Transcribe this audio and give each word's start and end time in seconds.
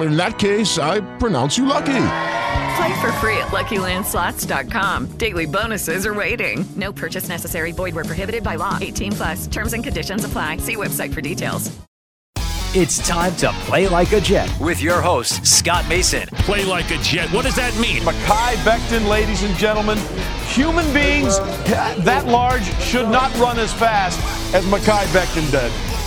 In 0.00 0.16
that 0.16 0.38
case, 0.38 0.78
I 0.78 1.00
pronounce 1.18 1.58
you 1.58 1.66
lucky. 1.66 2.06
Play 2.76 3.00
for 3.00 3.12
free 3.20 3.36
at 3.36 3.48
LuckyLandSlots.com. 3.48 5.06
Daily 5.18 5.46
bonuses 5.46 6.06
are 6.06 6.14
waiting. 6.14 6.64
No 6.76 6.92
purchase 6.92 7.28
necessary. 7.28 7.72
Void 7.72 7.94
where 7.94 8.04
prohibited 8.04 8.42
by 8.42 8.54
law. 8.56 8.78
18 8.80 9.12
plus. 9.12 9.46
Terms 9.46 9.72
and 9.72 9.84
conditions 9.84 10.24
apply. 10.24 10.58
See 10.58 10.76
website 10.76 11.12
for 11.12 11.20
details. 11.20 11.70
It's 12.72 13.04
time 13.04 13.34
to 13.36 13.50
play 13.66 13.88
like 13.88 14.12
a 14.12 14.20
Jet 14.20 14.48
with 14.60 14.80
your 14.80 15.02
host, 15.02 15.44
Scott 15.44 15.88
Mason. 15.88 16.28
Play 16.46 16.64
like 16.64 16.92
a 16.92 16.98
Jet. 16.98 17.28
What 17.32 17.44
does 17.44 17.56
that 17.56 17.76
mean? 17.80 18.00
Mekhi 18.02 18.54
Becton, 18.62 19.08
ladies 19.08 19.42
and 19.42 19.56
gentlemen. 19.56 19.98
Human 20.46 20.84
beings 20.94 21.40
that 22.04 22.26
large 22.26 22.64
should 22.80 23.08
not 23.08 23.36
run 23.38 23.58
as 23.58 23.72
fast 23.72 24.20
as 24.54 24.64
Mekhi 24.66 25.04
Becton 25.06 25.50
did. 25.50 25.89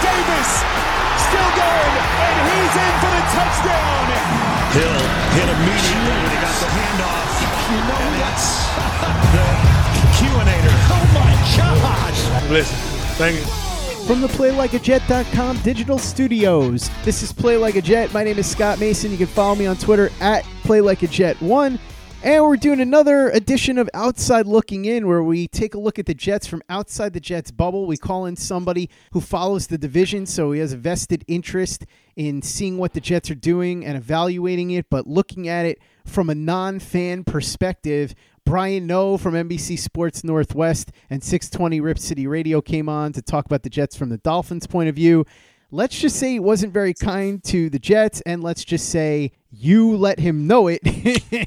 Davis 0.00 0.50
still 1.28 1.50
going, 1.54 1.94
and 2.24 2.36
he's 2.48 2.74
in 2.74 2.92
for 3.00 3.12
the 3.12 3.24
touchdown. 3.36 4.04
Hill 4.72 5.00
hit 5.36 5.48
immediately 5.50 6.14
when 6.20 6.30
he 6.30 6.38
got 6.40 6.56
the 6.60 6.68
handoff. 6.72 7.28
You 7.70 7.80
know 7.86 7.98
and 8.00 8.16
that's 8.20 8.46
the 9.34 9.46
Q-inator. 10.18 10.76
Oh 10.92 11.06
my 11.14 11.32
gosh! 11.56 12.50
Listen, 12.50 12.76
thank 13.16 13.36
you. 13.36 13.44
From 14.06 14.20
the 14.22 14.28
PlayLikeAJet.com 14.28 15.58
digital 15.58 15.98
studios, 15.98 16.90
this 17.04 17.22
is 17.22 17.32
Play 17.32 17.56
Like 17.56 17.76
a 17.76 17.82
Jet. 17.82 18.12
My 18.12 18.24
name 18.24 18.38
is 18.38 18.46
Scott 18.50 18.80
Mason. 18.80 19.10
You 19.12 19.18
can 19.18 19.28
follow 19.28 19.54
me 19.54 19.66
on 19.66 19.76
Twitter 19.76 20.10
at 20.20 20.44
PlayLikeAJet1. 20.64 21.78
And 22.22 22.44
we're 22.44 22.58
doing 22.58 22.82
another 22.82 23.30
edition 23.30 23.78
of 23.78 23.88
Outside 23.94 24.46
Looking 24.46 24.84
In, 24.84 25.06
where 25.06 25.22
we 25.22 25.48
take 25.48 25.72
a 25.72 25.80
look 25.80 25.98
at 25.98 26.04
the 26.04 26.12
Jets 26.12 26.46
from 26.46 26.60
outside 26.68 27.14
the 27.14 27.20
Jets 27.20 27.50
bubble. 27.50 27.86
We 27.86 27.96
call 27.96 28.26
in 28.26 28.36
somebody 28.36 28.90
who 29.12 29.22
follows 29.22 29.68
the 29.68 29.78
division, 29.78 30.26
so 30.26 30.52
he 30.52 30.60
has 30.60 30.74
a 30.74 30.76
vested 30.76 31.24
interest 31.28 31.86
in 32.16 32.42
seeing 32.42 32.76
what 32.76 32.92
the 32.92 33.00
Jets 33.00 33.30
are 33.30 33.34
doing 33.34 33.86
and 33.86 33.96
evaluating 33.96 34.70
it, 34.70 34.90
but 34.90 35.06
looking 35.06 35.48
at 35.48 35.64
it 35.64 35.78
from 36.04 36.28
a 36.28 36.34
non 36.34 36.78
fan 36.78 37.24
perspective. 37.24 38.14
Brian 38.44 38.86
Noe 38.86 39.16
from 39.16 39.34
NBC 39.34 39.78
Sports 39.78 40.22
Northwest 40.22 40.92
and 41.08 41.22
620 41.22 41.80
Rip 41.80 41.98
City 41.98 42.26
Radio 42.26 42.60
came 42.60 42.88
on 42.88 43.12
to 43.12 43.22
talk 43.22 43.46
about 43.46 43.62
the 43.62 43.70
Jets 43.70 43.96
from 43.96 44.10
the 44.10 44.18
Dolphins' 44.18 44.66
point 44.66 44.90
of 44.90 44.94
view. 44.94 45.24
Let's 45.72 45.98
just 45.98 46.16
say 46.16 46.32
he 46.32 46.40
wasn't 46.40 46.72
very 46.72 46.92
kind 46.94 47.42
to 47.44 47.70
the 47.70 47.78
Jets, 47.78 48.20
and 48.22 48.42
let's 48.42 48.64
just 48.64 48.88
say 48.88 49.30
you 49.52 49.96
let 49.96 50.18
him 50.18 50.48
know 50.48 50.66
it. 50.68 50.80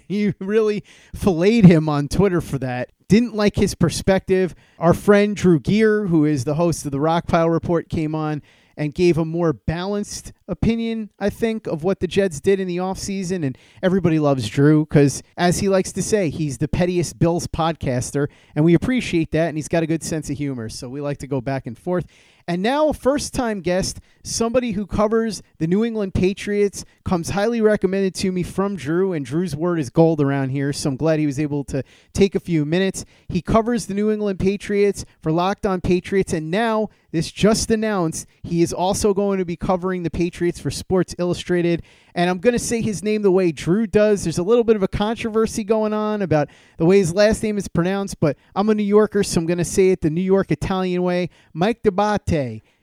you 0.07 0.33
really 0.39 0.83
filleted 1.13 1.65
him 1.65 1.89
on 1.89 2.07
Twitter 2.07 2.39
for 2.39 2.57
that. 2.59 2.91
Didn't 3.09 3.35
like 3.35 3.57
his 3.57 3.75
perspective. 3.75 4.55
Our 4.79 4.93
friend 4.93 5.35
Drew 5.35 5.59
Gear, 5.59 6.07
who 6.07 6.23
is 6.23 6.45
the 6.45 6.53
host 6.53 6.85
of 6.85 6.93
the 6.93 6.99
Rockpile 6.99 7.51
Report, 7.51 7.89
came 7.89 8.15
on 8.15 8.41
and 8.75 8.93
gave 8.93 9.17
a 9.17 9.25
more 9.25 9.53
balanced 9.53 10.31
opinion, 10.47 11.09
I 11.19 11.29
think, 11.29 11.67
of 11.67 11.83
what 11.83 11.99
the 11.99 12.07
Jets 12.07 12.39
did 12.39 12.59
in 12.59 12.67
the 12.67 12.77
offseason. 12.77 13.45
And 13.45 13.57
everybody 13.81 14.19
loves 14.19 14.47
Drew 14.49 14.85
because, 14.85 15.21
as 15.37 15.59
he 15.59 15.69
likes 15.69 15.91
to 15.91 16.01
say, 16.01 16.29
he's 16.29 16.57
the 16.57 16.67
pettiest 16.67 17.19
Bills 17.19 17.45
podcaster. 17.45 18.29
And 18.55 18.65
we 18.65 18.73
appreciate 18.73 19.31
that. 19.31 19.49
And 19.49 19.57
he's 19.57 19.67
got 19.67 19.83
a 19.83 19.87
good 19.87 20.03
sense 20.03 20.29
of 20.29 20.37
humor. 20.37 20.69
So 20.69 20.89
we 20.89 21.01
like 21.01 21.19
to 21.19 21.27
go 21.27 21.41
back 21.41 21.67
and 21.67 21.77
forth. 21.77 22.07
And 22.47 22.61
now, 22.61 22.91
first 22.91 23.33
time 23.33 23.61
guest, 23.61 23.99
somebody 24.23 24.71
who 24.71 24.85
covers 24.85 25.41
the 25.59 25.67
New 25.67 25.85
England 25.85 26.13
Patriots, 26.13 26.83
comes 27.05 27.29
highly 27.29 27.61
recommended 27.61 28.15
to 28.15 28.31
me 28.31 28.43
from 28.43 28.75
Drew, 28.75 29.13
and 29.13 29.25
Drew's 29.25 29.55
word 29.55 29.79
is 29.79 29.89
gold 29.89 30.19
around 30.19 30.49
here. 30.49 30.73
So 30.73 30.89
I'm 30.89 30.97
glad 30.97 31.19
he 31.19 31.25
was 31.25 31.39
able 31.39 31.63
to 31.65 31.83
take 32.13 32.35
a 32.35 32.39
few 32.39 32.65
minutes. 32.65 33.05
He 33.29 33.41
covers 33.41 33.85
the 33.85 33.93
New 33.93 34.11
England 34.11 34.39
Patriots 34.39 35.05
for 35.21 35.31
Locked 35.31 35.65
On 35.65 35.79
Patriots, 35.79 36.33
and 36.33 36.51
now 36.51 36.89
this 37.11 37.31
just 37.31 37.69
announced 37.69 38.25
he 38.41 38.61
is 38.61 38.73
also 38.73 39.13
going 39.13 39.37
to 39.37 39.45
be 39.45 39.55
covering 39.55 40.03
the 40.03 40.09
Patriots 40.09 40.59
for 40.59 40.71
Sports 40.71 41.15
Illustrated. 41.19 41.83
And 42.15 42.29
I'm 42.29 42.39
going 42.39 42.53
to 42.53 42.59
say 42.59 42.81
his 42.81 43.03
name 43.03 43.21
the 43.21 43.31
way 43.31 43.51
Drew 43.51 43.87
does. 43.87 44.23
There's 44.23 44.37
a 44.37 44.43
little 44.43 44.63
bit 44.63 44.75
of 44.75 44.83
a 44.83 44.87
controversy 44.87 45.63
going 45.63 45.93
on 45.93 46.21
about 46.21 46.49
the 46.77 46.85
way 46.85 46.97
his 46.97 47.13
last 47.13 47.41
name 47.43 47.57
is 47.57 47.67
pronounced, 47.67 48.19
but 48.19 48.37
I'm 48.55 48.69
a 48.69 48.75
New 48.75 48.83
Yorker, 48.83 49.23
so 49.23 49.39
I'm 49.39 49.45
going 49.45 49.57
to 49.57 49.65
say 49.65 49.89
it 49.89 50.01
the 50.01 50.09
New 50.09 50.21
York 50.21 50.51
Italian 50.51 51.03
way. 51.03 51.29
Mike 51.53 51.83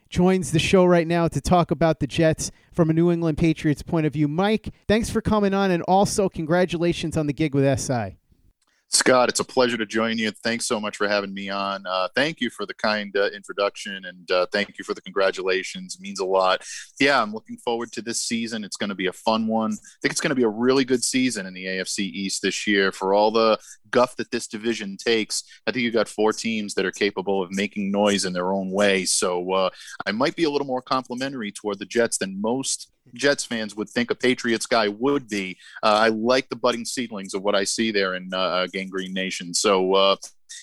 Joins 0.09 0.51
the 0.51 0.59
show 0.59 0.85
right 0.85 1.05
now 1.05 1.27
to 1.27 1.41
talk 1.41 1.71
about 1.71 1.99
the 1.99 2.07
Jets 2.07 2.51
from 2.71 2.89
a 2.89 2.93
New 2.93 3.11
England 3.11 3.37
Patriots 3.37 3.83
point 3.83 4.05
of 4.05 4.13
view. 4.13 4.29
Mike, 4.29 4.73
thanks 4.87 5.09
for 5.09 5.19
coming 5.19 5.53
on, 5.53 5.71
and 5.71 5.83
also 5.83 6.29
congratulations 6.29 7.17
on 7.17 7.27
the 7.27 7.33
gig 7.33 7.53
with 7.53 7.79
SI. 7.79 8.15
Scott, 8.93 9.29
it's 9.29 9.39
a 9.39 9.45
pleasure 9.45 9.77
to 9.77 9.85
join 9.85 10.17
you. 10.17 10.31
Thanks 10.31 10.65
so 10.65 10.77
much 10.77 10.97
for 10.97 11.07
having 11.07 11.33
me 11.33 11.49
on. 11.49 11.85
Uh, 11.87 12.09
thank 12.13 12.41
you 12.41 12.49
for 12.49 12.65
the 12.65 12.73
kind 12.73 13.15
uh, 13.15 13.29
introduction 13.29 14.03
and 14.03 14.29
uh, 14.29 14.45
thank 14.51 14.77
you 14.77 14.83
for 14.83 14.93
the 14.93 15.01
congratulations. 15.01 15.95
It 15.95 16.01
means 16.01 16.19
a 16.19 16.25
lot. 16.25 16.65
Yeah, 16.99 17.21
I'm 17.21 17.33
looking 17.33 17.55
forward 17.55 17.93
to 17.93 18.01
this 18.01 18.21
season. 18.21 18.65
It's 18.65 18.75
going 18.75 18.89
to 18.89 18.95
be 18.95 19.07
a 19.07 19.13
fun 19.13 19.47
one. 19.47 19.71
I 19.71 19.97
think 20.01 20.11
it's 20.11 20.19
going 20.19 20.31
to 20.31 20.35
be 20.35 20.43
a 20.43 20.49
really 20.49 20.83
good 20.83 21.05
season 21.05 21.45
in 21.45 21.53
the 21.53 21.67
AFC 21.67 21.99
East 21.99 22.41
this 22.41 22.67
year 22.67 22.91
for 22.91 23.13
all 23.13 23.31
the 23.31 23.57
guff 23.91 24.17
that 24.17 24.29
this 24.31 24.45
division 24.47 24.97
takes. 24.97 25.45
I 25.65 25.71
think 25.71 25.83
you 25.83 25.91
got 25.91 26.09
four 26.09 26.33
teams 26.33 26.73
that 26.73 26.85
are 26.85 26.91
capable 26.91 27.41
of 27.41 27.49
making 27.51 27.91
noise 27.91 28.25
in 28.25 28.33
their 28.33 28.51
own 28.51 28.71
way. 28.71 29.05
So 29.05 29.53
uh, 29.53 29.69
I 30.05 30.11
might 30.11 30.35
be 30.35 30.43
a 30.43 30.49
little 30.49 30.67
more 30.67 30.81
complimentary 30.81 31.53
toward 31.53 31.79
the 31.79 31.85
Jets 31.85 32.17
than 32.17 32.41
most 32.41 32.90
Jets 33.13 33.43
fans 33.43 33.75
would 33.75 33.89
think 33.89 34.11
a 34.11 34.15
Patriots 34.15 34.65
guy 34.65 34.87
would 34.87 35.27
be. 35.27 35.57
Uh, 35.83 35.99
I 36.05 36.07
like 36.09 36.49
the 36.49 36.55
budding 36.55 36.85
seedlings 36.85 37.33
of 37.33 37.43
what 37.43 37.55
I 37.55 37.63
see 37.63 37.91
there 37.91 38.15
in 38.15 38.33
uh, 38.33 38.67
Gang 38.71 38.89
Green 38.89 39.13
Nation. 39.13 39.53
So, 39.53 39.93
uh, 39.93 40.15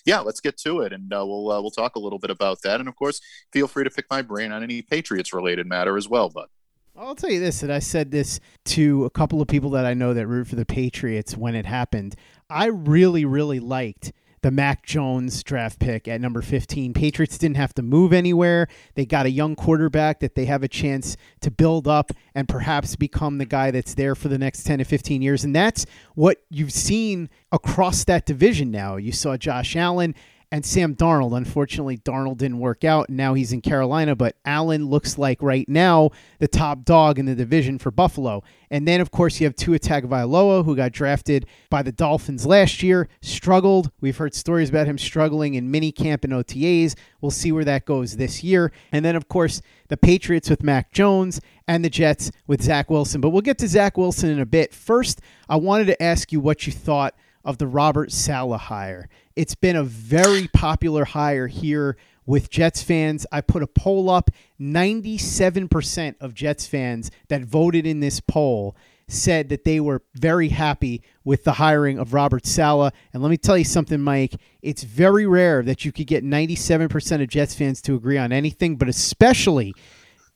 yeah, 0.04 0.20
let's 0.20 0.40
get 0.40 0.56
to 0.58 0.80
it, 0.80 0.92
and 0.92 1.12
uh, 1.12 1.24
we'll 1.24 1.50
uh, 1.50 1.60
we'll 1.60 1.70
talk 1.70 1.96
a 1.96 2.00
little 2.00 2.18
bit 2.18 2.30
about 2.30 2.62
that. 2.62 2.80
And 2.80 2.88
of 2.88 2.96
course, 2.96 3.20
feel 3.52 3.68
free 3.68 3.84
to 3.84 3.90
pick 3.90 4.06
my 4.10 4.22
brain 4.22 4.52
on 4.52 4.62
any 4.62 4.82
Patriots 4.82 5.32
related 5.32 5.66
matter 5.66 5.96
as 5.96 6.08
well. 6.08 6.28
But 6.28 6.48
I'll 6.96 7.14
tell 7.14 7.30
you 7.30 7.40
this, 7.40 7.62
and 7.62 7.72
I 7.72 7.78
said 7.78 8.10
this 8.10 8.40
to 8.66 9.04
a 9.04 9.10
couple 9.10 9.40
of 9.40 9.48
people 9.48 9.70
that 9.70 9.86
I 9.86 9.94
know 9.94 10.14
that 10.14 10.26
root 10.26 10.48
for 10.48 10.56
the 10.56 10.66
Patriots 10.66 11.36
when 11.36 11.54
it 11.54 11.64
happened. 11.64 12.16
I 12.50 12.66
really, 12.66 13.24
really 13.24 13.60
liked 13.60 14.12
the 14.42 14.50
Mac 14.50 14.84
Jones 14.84 15.42
draft 15.42 15.78
pick 15.78 16.08
at 16.08 16.20
number 16.20 16.42
15. 16.42 16.92
Patriots 16.92 17.38
didn't 17.38 17.56
have 17.56 17.74
to 17.74 17.82
move 17.82 18.12
anywhere. 18.12 18.68
They 18.94 19.06
got 19.06 19.26
a 19.26 19.30
young 19.30 19.56
quarterback 19.56 20.20
that 20.20 20.34
they 20.34 20.44
have 20.46 20.62
a 20.62 20.68
chance 20.68 21.16
to 21.40 21.50
build 21.50 21.88
up 21.88 22.12
and 22.34 22.48
perhaps 22.48 22.96
become 22.96 23.38
the 23.38 23.46
guy 23.46 23.70
that's 23.70 23.94
there 23.94 24.14
for 24.14 24.28
the 24.28 24.38
next 24.38 24.64
10 24.64 24.78
to 24.78 24.84
15 24.84 25.22
years. 25.22 25.44
And 25.44 25.54
that's 25.54 25.86
what 26.14 26.42
you've 26.50 26.72
seen 26.72 27.30
across 27.52 28.04
that 28.04 28.26
division 28.26 28.70
now. 28.70 28.96
You 28.96 29.12
saw 29.12 29.36
Josh 29.36 29.76
Allen 29.76 30.14
and 30.50 30.64
Sam 30.64 30.94
Darnold. 30.94 31.36
Unfortunately, 31.36 31.98
Darnold 31.98 32.38
didn't 32.38 32.58
work 32.58 32.84
out, 32.84 33.08
and 33.08 33.16
now 33.16 33.34
he's 33.34 33.52
in 33.52 33.60
Carolina. 33.60 34.16
But 34.16 34.36
Allen 34.44 34.86
looks 34.86 35.18
like 35.18 35.42
right 35.42 35.68
now 35.68 36.10
the 36.38 36.48
top 36.48 36.84
dog 36.84 37.18
in 37.18 37.26
the 37.26 37.34
division 37.34 37.78
for 37.78 37.90
Buffalo. 37.90 38.42
And 38.70 38.86
then, 38.86 39.00
of 39.00 39.10
course, 39.10 39.40
you 39.40 39.46
have 39.46 39.56
Tua 39.56 39.78
Tagovailoa, 39.78 40.64
who 40.64 40.76
got 40.76 40.92
drafted 40.92 41.46
by 41.70 41.82
the 41.82 41.92
Dolphins 41.92 42.46
last 42.46 42.82
year, 42.82 43.08
struggled. 43.20 43.90
We've 44.00 44.16
heard 44.16 44.34
stories 44.34 44.68
about 44.68 44.86
him 44.86 44.98
struggling 44.98 45.54
in 45.54 45.70
mini 45.70 45.92
camp 45.92 46.24
and 46.24 46.32
OTAs. 46.32 46.94
We'll 47.20 47.30
see 47.30 47.52
where 47.52 47.64
that 47.64 47.84
goes 47.84 48.16
this 48.16 48.44
year. 48.44 48.72
And 48.92 49.04
then, 49.04 49.16
of 49.16 49.28
course, 49.28 49.62
the 49.88 49.96
Patriots 49.96 50.50
with 50.50 50.62
Mac 50.62 50.92
Jones 50.92 51.40
and 51.66 51.84
the 51.84 51.90
Jets 51.90 52.30
with 52.46 52.62
Zach 52.62 52.90
Wilson. 52.90 53.20
But 53.20 53.30
we'll 53.30 53.42
get 53.42 53.58
to 53.58 53.68
Zach 53.68 53.96
Wilson 53.96 54.30
in 54.30 54.40
a 54.40 54.46
bit. 54.46 54.72
First, 54.72 55.20
I 55.48 55.56
wanted 55.56 55.86
to 55.86 56.02
ask 56.02 56.32
you 56.32 56.40
what 56.40 56.66
you 56.66 56.72
thought 56.72 57.14
of 57.44 57.58
the 57.58 57.66
Robert 57.66 58.12
Saleh 58.12 58.60
hire. 58.60 59.08
It's 59.36 59.54
been 59.54 59.76
a 59.76 59.84
very 59.84 60.48
popular 60.48 61.04
hire 61.04 61.46
here 61.46 61.96
with 62.26 62.50
Jets 62.50 62.82
fans. 62.82 63.26
I 63.32 63.40
put 63.40 63.62
a 63.62 63.66
poll 63.66 64.10
up 64.10 64.30
97% 64.60 66.14
of 66.20 66.34
Jets 66.34 66.66
fans 66.66 67.10
that 67.28 67.42
voted 67.42 67.86
in 67.86 68.00
this 68.00 68.20
poll 68.20 68.76
said 69.08 69.48
that 69.48 69.64
they 69.64 69.80
were 69.80 70.02
very 70.14 70.50
happy 70.50 71.02
with 71.24 71.44
the 71.44 71.54
hiring 71.54 71.98
of 71.98 72.12
Robert 72.12 72.44
Saleh. 72.46 72.92
And 73.12 73.22
let 73.22 73.30
me 73.30 73.38
tell 73.38 73.56
you 73.56 73.64
something, 73.64 74.00
Mike. 74.00 74.36
It's 74.60 74.82
very 74.82 75.26
rare 75.26 75.62
that 75.62 75.84
you 75.84 75.92
could 75.92 76.06
get 76.06 76.24
97% 76.24 77.22
of 77.22 77.28
Jets 77.28 77.54
fans 77.54 77.80
to 77.82 77.94
agree 77.94 78.18
on 78.18 78.32
anything, 78.32 78.76
but 78.76 78.88
especially 78.88 79.74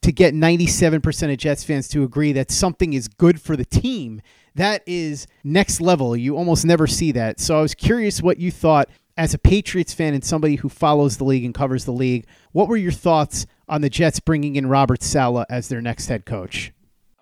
to 0.02 0.12
get 0.12 0.34
97% 0.34 1.32
of 1.32 1.38
Jets 1.38 1.64
fans 1.64 1.88
to 1.88 2.02
agree 2.02 2.32
that 2.32 2.50
something 2.50 2.92
is 2.92 3.08
good 3.08 3.40
for 3.40 3.56
the 3.56 3.64
team 3.64 4.20
that 4.54 4.82
is 4.86 5.26
next 5.44 5.80
level. 5.80 6.16
You 6.16 6.36
almost 6.36 6.64
never 6.64 6.86
see 6.86 7.12
that. 7.12 7.40
So 7.40 7.58
I 7.58 7.62
was 7.62 7.74
curious 7.74 8.22
what 8.22 8.38
you 8.38 8.50
thought 8.50 8.88
as 9.16 9.34
a 9.34 9.38
Patriots 9.38 9.94
fan 9.94 10.14
and 10.14 10.24
somebody 10.24 10.56
who 10.56 10.68
follows 10.68 11.16
the 11.16 11.24
league 11.24 11.44
and 11.44 11.54
covers 11.54 11.84
the 11.84 11.92
league. 11.92 12.26
What 12.52 12.68
were 12.68 12.76
your 12.76 12.92
thoughts 12.92 13.46
on 13.68 13.80
the 13.80 13.90
Jets 13.90 14.20
bringing 14.20 14.56
in 14.56 14.66
Robert 14.66 15.02
Saleh 15.02 15.46
as 15.48 15.68
their 15.68 15.80
next 15.80 16.08
head 16.08 16.26
coach? 16.26 16.72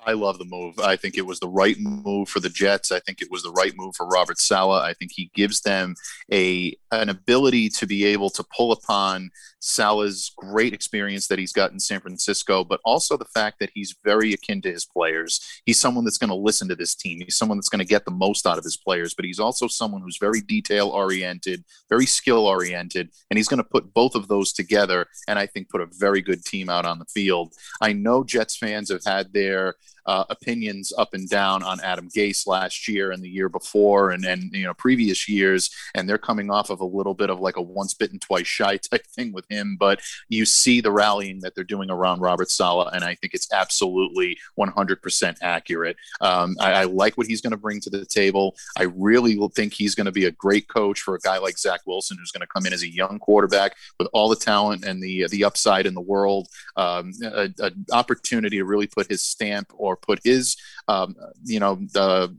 I 0.05 0.13
love 0.13 0.39
the 0.39 0.45
move. 0.45 0.79
I 0.79 0.97
think 0.97 1.19
it 1.19 1.27
was 1.27 1.41
the 1.41 1.49
right 1.49 1.77
move 1.79 2.29
for 2.29 2.41
the 2.41 2.49
Jets. 2.49 2.91
I 2.91 3.01
think 3.01 3.21
it 3.21 3.31
was 3.31 3.43
the 3.43 3.53
right 3.53 3.73
move 3.77 3.95
for 3.95 4.07
Robert 4.07 4.39
Saleh. 4.39 4.83
I 4.83 4.95
think 4.95 5.13
he 5.15 5.31
gives 5.35 5.61
them 5.61 5.95
a 6.33 6.75
an 6.93 7.09
ability 7.09 7.69
to 7.69 7.87
be 7.87 8.05
able 8.05 8.31
to 8.31 8.45
pull 8.57 8.73
upon 8.73 9.31
Saleh's 9.61 10.33
great 10.37 10.73
experience 10.73 11.29
that 11.29 11.39
he's 11.39 11.53
got 11.53 11.73
in 11.73 11.79
San 11.79 12.01
Francisco, 12.01 12.65
but 12.65 12.81
also 12.85 13.17
the 13.17 13.27
fact 13.27 13.59
that 13.61 13.71
he's 13.75 13.95
very 14.05 14.33
akin 14.33 14.63
to 14.63 14.73
his 14.73 14.87
players. 14.87 15.41
He's 15.67 15.79
someone 15.79 16.05
that's 16.05 16.19
going 16.19 16.31
to 16.31 16.35
listen 16.37 16.69
to 16.69 16.77
this 16.77 16.95
team. 16.95 17.21
He's 17.21 17.37
someone 17.37 17.59
that's 17.59 17.69
going 17.69 17.81
to 17.81 17.85
get 17.85 18.05
the 18.05 18.11
most 18.11 18.47
out 18.47 18.59
of 18.59 18.65
his 18.65 18.77
players, 18.77 19.15
but 19.15 19.25
he's 19.25 19.39
also 19.39 19.69
someone 19.69 20.03
who's 20.03 20.19
very 20.19 20.41
detail 20.41 20.89
oriented, 20.89 21.65
very 21.89 22.07
skill 22.07 22.47
oriented, 22.47 23.11
and 23.31 23.39
he's 23.39 23.49
going 23.49 23.63
to 23.63 23.65
put 23.65 23.93
both 23.93 24.15
of 24.15 24.29
those 24.29 24.53
together 24.53 25.07
and 25.29 25.39
I 25.39 25.47
think 25.47 25.69
put 25.69 25.81
a 25.81 25.89
very 25.93 26.23
good 26.23 26.45
team 26.45 26.69
out 26.69 26.87
on 26.87 26.99
the 26.99 27.05
field. 27.07 27.53
I 27.81 27.93
know 27.93 28.25
Jets 28.25 28.57
fans 28.57 28.91
have 28.91 29.05
had 29.05 29.33
their 29.33 29.75
uh, 30.07 30.25
opinions 30.31 30.93
up 30.97 31.15
and 31.15 31.29
down 31.29 31.63
on 31.63 31.81
Adam 31.81 32.09
Gase 32.09 32.47
last 32.47 32.89
year 32.89 33.13
and 33.13 33.23
the 33.23 33.29
year 33.29 33.49
before 33.49 34.11
and 34.11 34.25
and 34.25 34.53
you 34.53 34.65
know 34.65 34.75
previous 34.75 35.29
years 35.29 35.71
and 35.95 36.09
they're 36.09 36.19
coming 36.19 36.51
off 36.51 36.71
of 36.71 36.81
a 36.81 36.85
little 36.85 37.15
bit 37.15 37.31
of 37.31 37.41
like 37.41 37.57
a 37.57 37.63
once 37.63 37.95
bitten 37.95 38.19
twice 38.19 38.47
shy 38.47 38.77
type 38.91 39.07
thing 39.07 39.33
with 39.33 39.45
him 39.49 39.77
but 39.79 40.01
you 40.29 40.45
see 40.45 40.81
the 40.81 40.93
rallying 40.93 41.41
that 41.41 41.55
they're 41.55 41.65
doing 41.65 41.91
around 41.91 42.21
Robert 42.21 42.51
Saleh, 42.51 42.91
and 42.93 43.05
I 43.05 43.15
think 43.15 43.35
it's 43.35 43.53
absolutely 43.53 44.39
100% 44.59 45.37
accurate. 45.41 45.97
Um, 46.21 46.57
I, 46.61 46.73
I 46.73 46.85
like 46.85 47.17
what 47.17 47.27
he's 47.27 47.41
going 47.41 47.53
to 47.53 47.57
bring 47.57 47.81
to 47.81 47.91
the 47.91 48.05
table. 48.05 48.57
I 48.79 48.85
really 48.95 49.37
will 49.39 49.49
think 49.49 49.73
he's 49.73 49.95
going 49.95 50.07
to 50.07 50.13
be 50.13 50.27
a 50.27 50.31
great 50.31 50.69
coach 50.69 51.01
for 51.01 51.15
a 51.15 51.21
guy 51.21 51.39
like 51.39 51.59
Zach 51.59 51.81
Wilson 51.87 52.17
who's 52.19 52.31
going 52.31 52.43
to 52.43 52.47
come 52.47 52.67
in 52.67 52.73
as 52.73 52.83
a 52.83 52.89
young 52.89 53.19
quarterback 53.19 53.77
with 53.99 54.09
all 54.13 54.29
the 54.29 54.37
talent 54.37 54.85
and 54.85 55.03
the 55.03 55.27
the 55.29 55.45
upside 55.45 55.87
in 55.87 55.95
the 55.95 56.01
world. 56.01 56.49
Um, 56.77 57.13
an 57.21 57.87
opportunity 57.93 58.59
to 58.59 58.65
really 58.65 58.87
put 58.87 59.09
his 59.09 59.23
stamp 59.23 59.73
or 59.75 59.97
put 60.01 60.21
his, 60.25 60.57
um, 60.89 61.15
you 61.45 61.61
know, 61.61 61.77
the, 61.93 62.35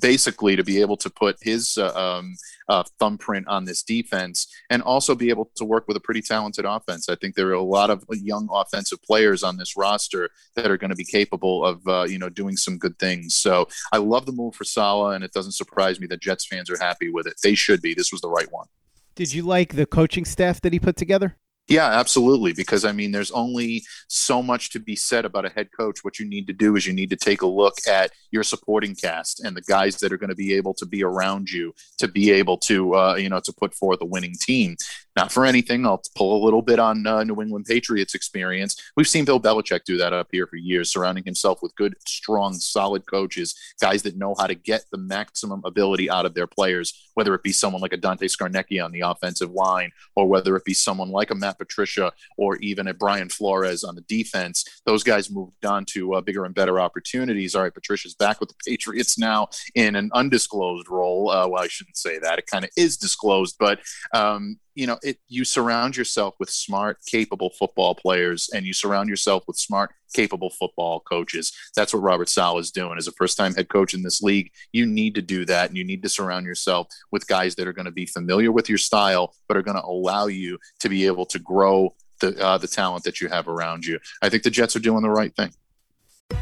basically 0.00 0.56
to 0.56 0.62
be 0.62 0.80
able 0.80 0.96
to 0.96 1.10
put 1.10 1.36
his 1.42 1.76
uh, 1.76 1.92
um, 1.94 2.36
uh, 2.68 2.84
thumbprint 2.98 3.46
on 3.48 3.64
this 3.64 3.82
defense 3.82 4.46
and 4.70 4.82
also 4.82 5.14
be 5.14 5.30
able 5.30 5.50
to 5.56 5.64
work 5.64 5.86
with 5.88 5.96
a 5.96 6.00
pretty 6.00 6.22
talented 6.22 6.64
offense. 6.64 7.08
I 7.08 7.16
think 7.16 7.34
there 7.34 7.48
are 7.48 7.54
a 7.54 7.62
lot 7.62 7.90
of 7.90 8.04
young 8.10 8.48
offensive 8.52 9.02
players 9.02 9.42
on 9.42 9.56
this 9.56 9.76
roster 9.76 10.30
that 10.54 10.70
are 10.70 10.76
going 10.76 10.90
to 10.90 10.96
be 10.96 11.04
capable 11.04 11.64
of, 11.64 11.86
uh, 11.88 12.04
you 12.08 12.18
know, 12.18 12.28
doing 12.28 12.56
some 12.56 12.78
good 12.78 12.98
things. 12.98 13.34
So 13.34 13.68
I 13.92 13.98
love 13.98 14.26
the 14.26 14.32
move 14.32 14.54
for 14.54 14.64
Saleh, 14.64 15.14
and 15.14 15.24
it 15.24 15.32
doesn't 15.32 15.52
surprise 15.52 16.00
me 16.00 16.06
that 16.08 16.22
Jets 16.22 16.46
fans 16.46 16.70
are 16.70 16.78
happy 16.78 17.10
with 17.10 17.26
it. 17.26 17.34
They 17.42 17.54
should 17.54 17.82
be. 17.82 17.94
This 17.94 18.12
was 18.12 18.20
the 18.20 18.30
right 18.30 18.50
one. 18.50 18.66
Did 19.14 19.32
you 19.32 19.42
like 19.42 19.74
the 19.74 19.86
coaching 19.86 20.24
staff 20.24 20.60
that 20.62 20.72
he 20.72 20.80
put 20.80 20.96
together? 20.96 21.36
Yeah, 21.66 21.86
absolutely. 21.86 22.52
Because 22.52 22.84
I 22.84 22.92
mean, 22.92 23.10
there's 23.10 23.30
only 23.30 23.84
so 24.08 24.42
much 24.42 24.70
to 24.70 24.80
be 24.80 24.94
said 24.94 25.24
about 25.24 25.46
a 25.46 25.48
head 25.48 25.68
coach. 25.74 26.04
What 26.04 26.18
you 26.18 26.28
need 26.28 26.46
to 26.48 26.52
do 26.52 26.76
is 26.76 26.86
you 26.86 26.92
need 26.92 27.08
to 27.10 27.16
take 27.16 27.40
a 27.40 27.46
look 27.46 27.74
at 27.88 28.10
your 28.30 28.42
supporting 28.42 28.94
cast 28.94 29.42
and 29.42 29.56
the 29.56 29.62
guys 29.62 29.96
that 29.98 30.12
are 30.12 30.18
going 30.18 30.28
to 30.28 30.36
be 30.36 30.52
able 30.54 30.74
to 30.74 30.84
be 30.84 31.02
around 31.02 31.50
you 31.50 31.72
to 31.98 32.06
be 32.06 32.30
able 32.32 32.58
to, 32.58 32.94
uh, 32.94 33.14
you 33.14 33.30
know, 33.30 33.40
to 33.40 33.52
put 33.52 33.72
forth 33.74 33.98
a 34.02 34.04
winning 34.04 34.34
team. 34.38 34.76
Not 35.16 35.30
for 35.30 35.44
anything. 35.44 35.86
I'll 35.86 36.02
pull 36.16 36.42
a 36.42 36.44
little 36.44 36.62
bit 36.62 36.80
on 36.80 37.06
uh, 37.06 37.22
New 37.22 37.40
England 37.40 37.66
Patriots 37.66 38.14
experience. 38.14 38.76
We've 38.96 39.06
seen 39.06 39.24
Bill 39.24 39.40
Belichick 39.40 39.84
do 39.84 39.96
that 39.98 40.12
up 40.12 40.28
here 40.32 40.46
for 40.46 40.56
years, 40.56 40.90
surrounding 40.90 41.24
himself 41.24 41.60
with 41.62 41.74
good, 41.76 41.94
strong, 42.04 42.54
solid 42.54 43.06
coaches, 43.06 43.54
guys 43.80 44.02
that 44.02 44.16
know 44.16 44.34
how 44.36 44.48
to 44.48 44.56
get 44.56 44.86
the 44.90 44.98
maximum 44.98 45.62
ability 45.64 46.10
out 46.10 46.26
of 46.26 46.34
their 46.34 46.48
players, 46.48 47.10
whether 47.14 47.32
it 47.34 47.44
be 47.44 47.52
someone 47.52 47.80
like 47.80 47.92
a 47.92 47.96
Dante 47.96 48.26
Scarnecchia 48.26 48.84
on 48.84 48.90
the 48.90 49.00
offensive 49.00 49.52
line, 49.52 49.92
or 50.16 50.26
whether 50.26 50.56
it 50.56 50.64
be 50.64 50.74
someone 50.74 51.10
like 51.10 51.30
a 51.30 51.34
Matt 51.34 51.58
Patricia, 51.58 52.12
or 52.36 52.56
even 52.56 52.88
a 52.88 52.94
Brian 52.94 53.28
Flores 53.28 53.84
on 53.84 53.94
the 53.94 54.00
defense. 54.02 54.64
Those 54.84 55.04
guys 55.04 55.30
moved 55.30 55.64
on 55.64 55.84
to 55.90 56.14
uh, 56.14 56.20
bigger 56.22 56.44
and 56.44 56.54
better 56.54 56.80
opportunities. 56.80 57.54
All 57.54 57.62
right, 57.62 57.72
Patricia's 57.72 58.14
back 58.14 58.40
with 58.40 58.48
the 58.48 58.56
Patriots 58.66 59.16
now 59.16 59.48
in 59.76 59.94
an 59.94 60.10
undisclosed 60.12 60.88
role. 60.88 61.30
Uh, 61.30 61.46
well, 61.46 61.62
I 61.62 61.68
shouldn't 61.68 61.96
say 61.96 62.18
that. 62.18 62.40
It 62.40 62.46
kind 62.46 62.64
of 62.64 62.70
is 62.76 62.96
disclosed, 62.96 63.56
but 63.60 63.78
um, 64.12 64.58
you 64.74 64.86
know 64.86 64.98
it 65.02 65.18
you 65.28 65.44
surround 65.44 65.96
yourself 65.96 66.34
with 66.38 66.50
smart 66.50 66.98
capable 67.06 67.50
football 67.50 67.94
players 67.94 68.50
and 68.52 68.66
you 68.66 68.72
surround 68.72 69.08
yourself 69.08 69.44
with 69.46 69.56
smart 69.56 69.92
capable 70.12 70.50
football 70.50 71.00
coaches. 71.00 71.52
That's 71.74 71.92
what 71.92 72.02
robert 72.02 72.28
saleh 72.28 72.60
is 72.60 72.70
doing. 72.70 72.98
As 72.98 73.08
a 73.08 73.12
first 73.12 73.36
time 73.36 73.54
head 73.54 73.68
coach 73.68 73.94
in 73.94 74.02
this 74.02 74.22
league 74.22 74.50
you 74.72 74.86
need 74.86 75.14
to 75.14 75.22
do 75.22 75.44
that 75.46 75.68
and 75.68 75.76
you 75.76 75.84
need 75.84 76.02
to 76.02 76.08
surround 76.08 76.46
yourself 76.46 76.88
with 77.10 77.26
guys 77.26 77.54
that 77.56 77.68
are 77.68 77.72
going 77.72 77.86
to 77.86 77.92
be 77.92 78.06
familiar 78.06 78.52
with 78.52 78.68
your 78.68 78.78
style 78.78 79.34
but 79.48 79.56
are 79.56 79.62
going 79.62 79.76
to 79.76 79.84
allow 79.84 80.26
you 80.26 80.58
to 80.80 80.88
be 80.88 81.06
able 81.06 81.26
to 81.26 81.38
grow 81.38 81.94
the 82.20 82.38
uh, 82.42 82.58
the 82.58 82.68
talent 82.68 83.04
that 83.04 83.20
you 83.20 83.28
have 83.28 83.48
around 83.48 83.84
you. 83.84 83.98
I 84.22 84.28
think 84.28 84.42
the 84.42 84.50
jets 84.50 84.76
are 84.76 84.80
doing 84.80 85.02
the 85.02 85.10
right 85.10 85.34
thing. 85.34 85.52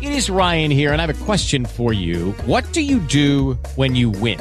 It 0.01 0.13
is 0.13 0.31
ryan 0.31 0.71
here 0.71 0.93
and 0.93 1.03
i 1.03 1.07
have 1.07 1.21
a 1.21 1.25
question 1.25 1.67
for 1.67 1.93
you. 1.93 2.33
What 2.47 2.71
do 2.73 2.81
you 2.81 3.01
do 3.01 3.55
when 3.77 3.95
you 3.95 4.11
win 4.11 4.41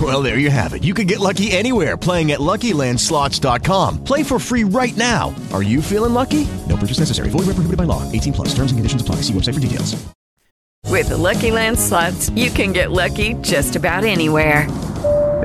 Well, 0.00 0.22
there 0.22 0.38
you 0.38 0.50
have 0.50 0.74
it. 0.74 0.84
You 0.84 0.94
can 0.94 1.06
get 1.06 1.18
lucky 1.18 1.50
anywhere 1.50 1.96
playing 1.96 2.30
at 2.32 2.38
LuckyLandSlots.com. 2.40 4.04
Play 4.04 4.22
for 4.22 4.38
free 4.38 4.64
right 4.64 4.96
now. 4.96 5.34
Are 5.52 5.62
you 5.62 5.82
feeling 5.82 6.12
lucky? 6.12 6.46
No 6.68 6.76
purchase 6.76 7.00
necessary. 7.00 7.30
Void 7.30 7.46
where 7.46 7.54
prohibited 7.54 7.78
by 7.78 7.84
law. 7.84 8.04
18 8.12 8.34
plus. 8.34 8.48
Terms 8.48 8.70
and 8.70 8.78
conditions 8.78 9.02
apply. 9.02 9.16
See 9.22 9.32
website 9.32 9.54
for 9.54 9.60
details. 9.60 9.96
With 10.86 11.10
the 11.10 11.16
Lucky 11.16 11.50
Land 11.50 11.78
Slots, 11.78 12.30
you 12.30 12.50
can 12.50 12.72
get 12.72 12.90
lucky 12.90 13.34
just 13.42 13.76
about 13.76 14.04
anywhere. 14.04 14.66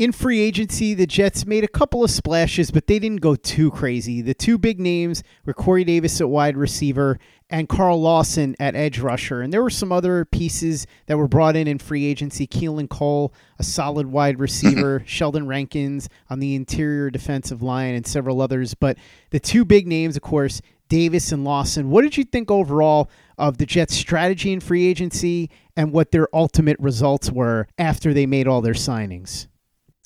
In 0.00 0.12
free 0.12 0.40
agency, 0.40 0.94
the 0.94 1.06
Jets 1.06 1.44
made 1.44 1.62
a 1.62 1.68
couple 1.68 2.02
of 2.02 2.10
splashes, 2.10 2.70
but 2.70 2.86
they 2.86 2.98
didn't 2.98 3.20
go 3.20 3.36
too 3.36 3.70
crazy. 3.70 4.22
The 4.22 4.32
two 4.32 4.56
big 4.56 4.80
names 4.80 5.22
were 5.44 5.52
Corey 5.52 5.84
Davis 5.84 6.22
at 6.22 6.30
wide 6.30 6.56
receiver 6.56 7.18
and 7.50 7.68
Carl 7.68 8.00
Lawson 8.00 8.56
at 8.58 8.74
edge 8.74 8.98
rusher. 8.98 9.42
And 9.42 9.52
there 9.52 9.62
were 9.62 9.68
some 9.68 9.92
other 9.92 10.24
pieces 10.24 10.86
that 11.04 11.18
were 11.18 11.28
brought 11.28 11.54
in 11.54 11.68
in 11.68 11.78
free 11.78 12.06
agency. 12.06 12.46
Keelan 12.46 12.88
Cole, 12.88 13.34
a 13.58 13.62
solid 13.62 14.06
wide 14.06 14.40
receiver, 14.40 15.02
Sheldon 15.06 15.46
Rankins 15.46 16.08
on 16.30 16.40
the 16.40 16.54
interior 16.54 17.10
defensive 17.10 17.62
line, 17.62 17.94
and 17.94 18.06
several 18.06 18.40
others. 18.40 18.72
But 18.72 18.96
the 19.28 19.38
two 19.38 19.66
big 19.66 19.86
names, 19.86 20.16
of 20.16 20.22
course, 20.22 20.62
Davis 20.88 21.30
and 21.30 21.44
Lawson. 21.44 21.90
What 21.90 22.04
did 22.04 22.16
you 22.16 22.24
think 22.24 22.50
overall 22.50 23.10
of 23.36 23.58
the 23.58 23.66
Jets' 23.66 23.96
strategy 23.96 24.50
in 24.50 24.60
free 24.60 24.86
agency 24.86 25.50
and 25.76 25.92
what 25.92 26.10
their 26.10 26.34
ultimate 26.34 26.80
results 26.80 27.30
were 27.30 27.66
after 27.76 28.14
they 28.14 28.24
made 28.24 28.48
all 28.48 28.62
their 28.62 28.72
signings? 28.72 29.46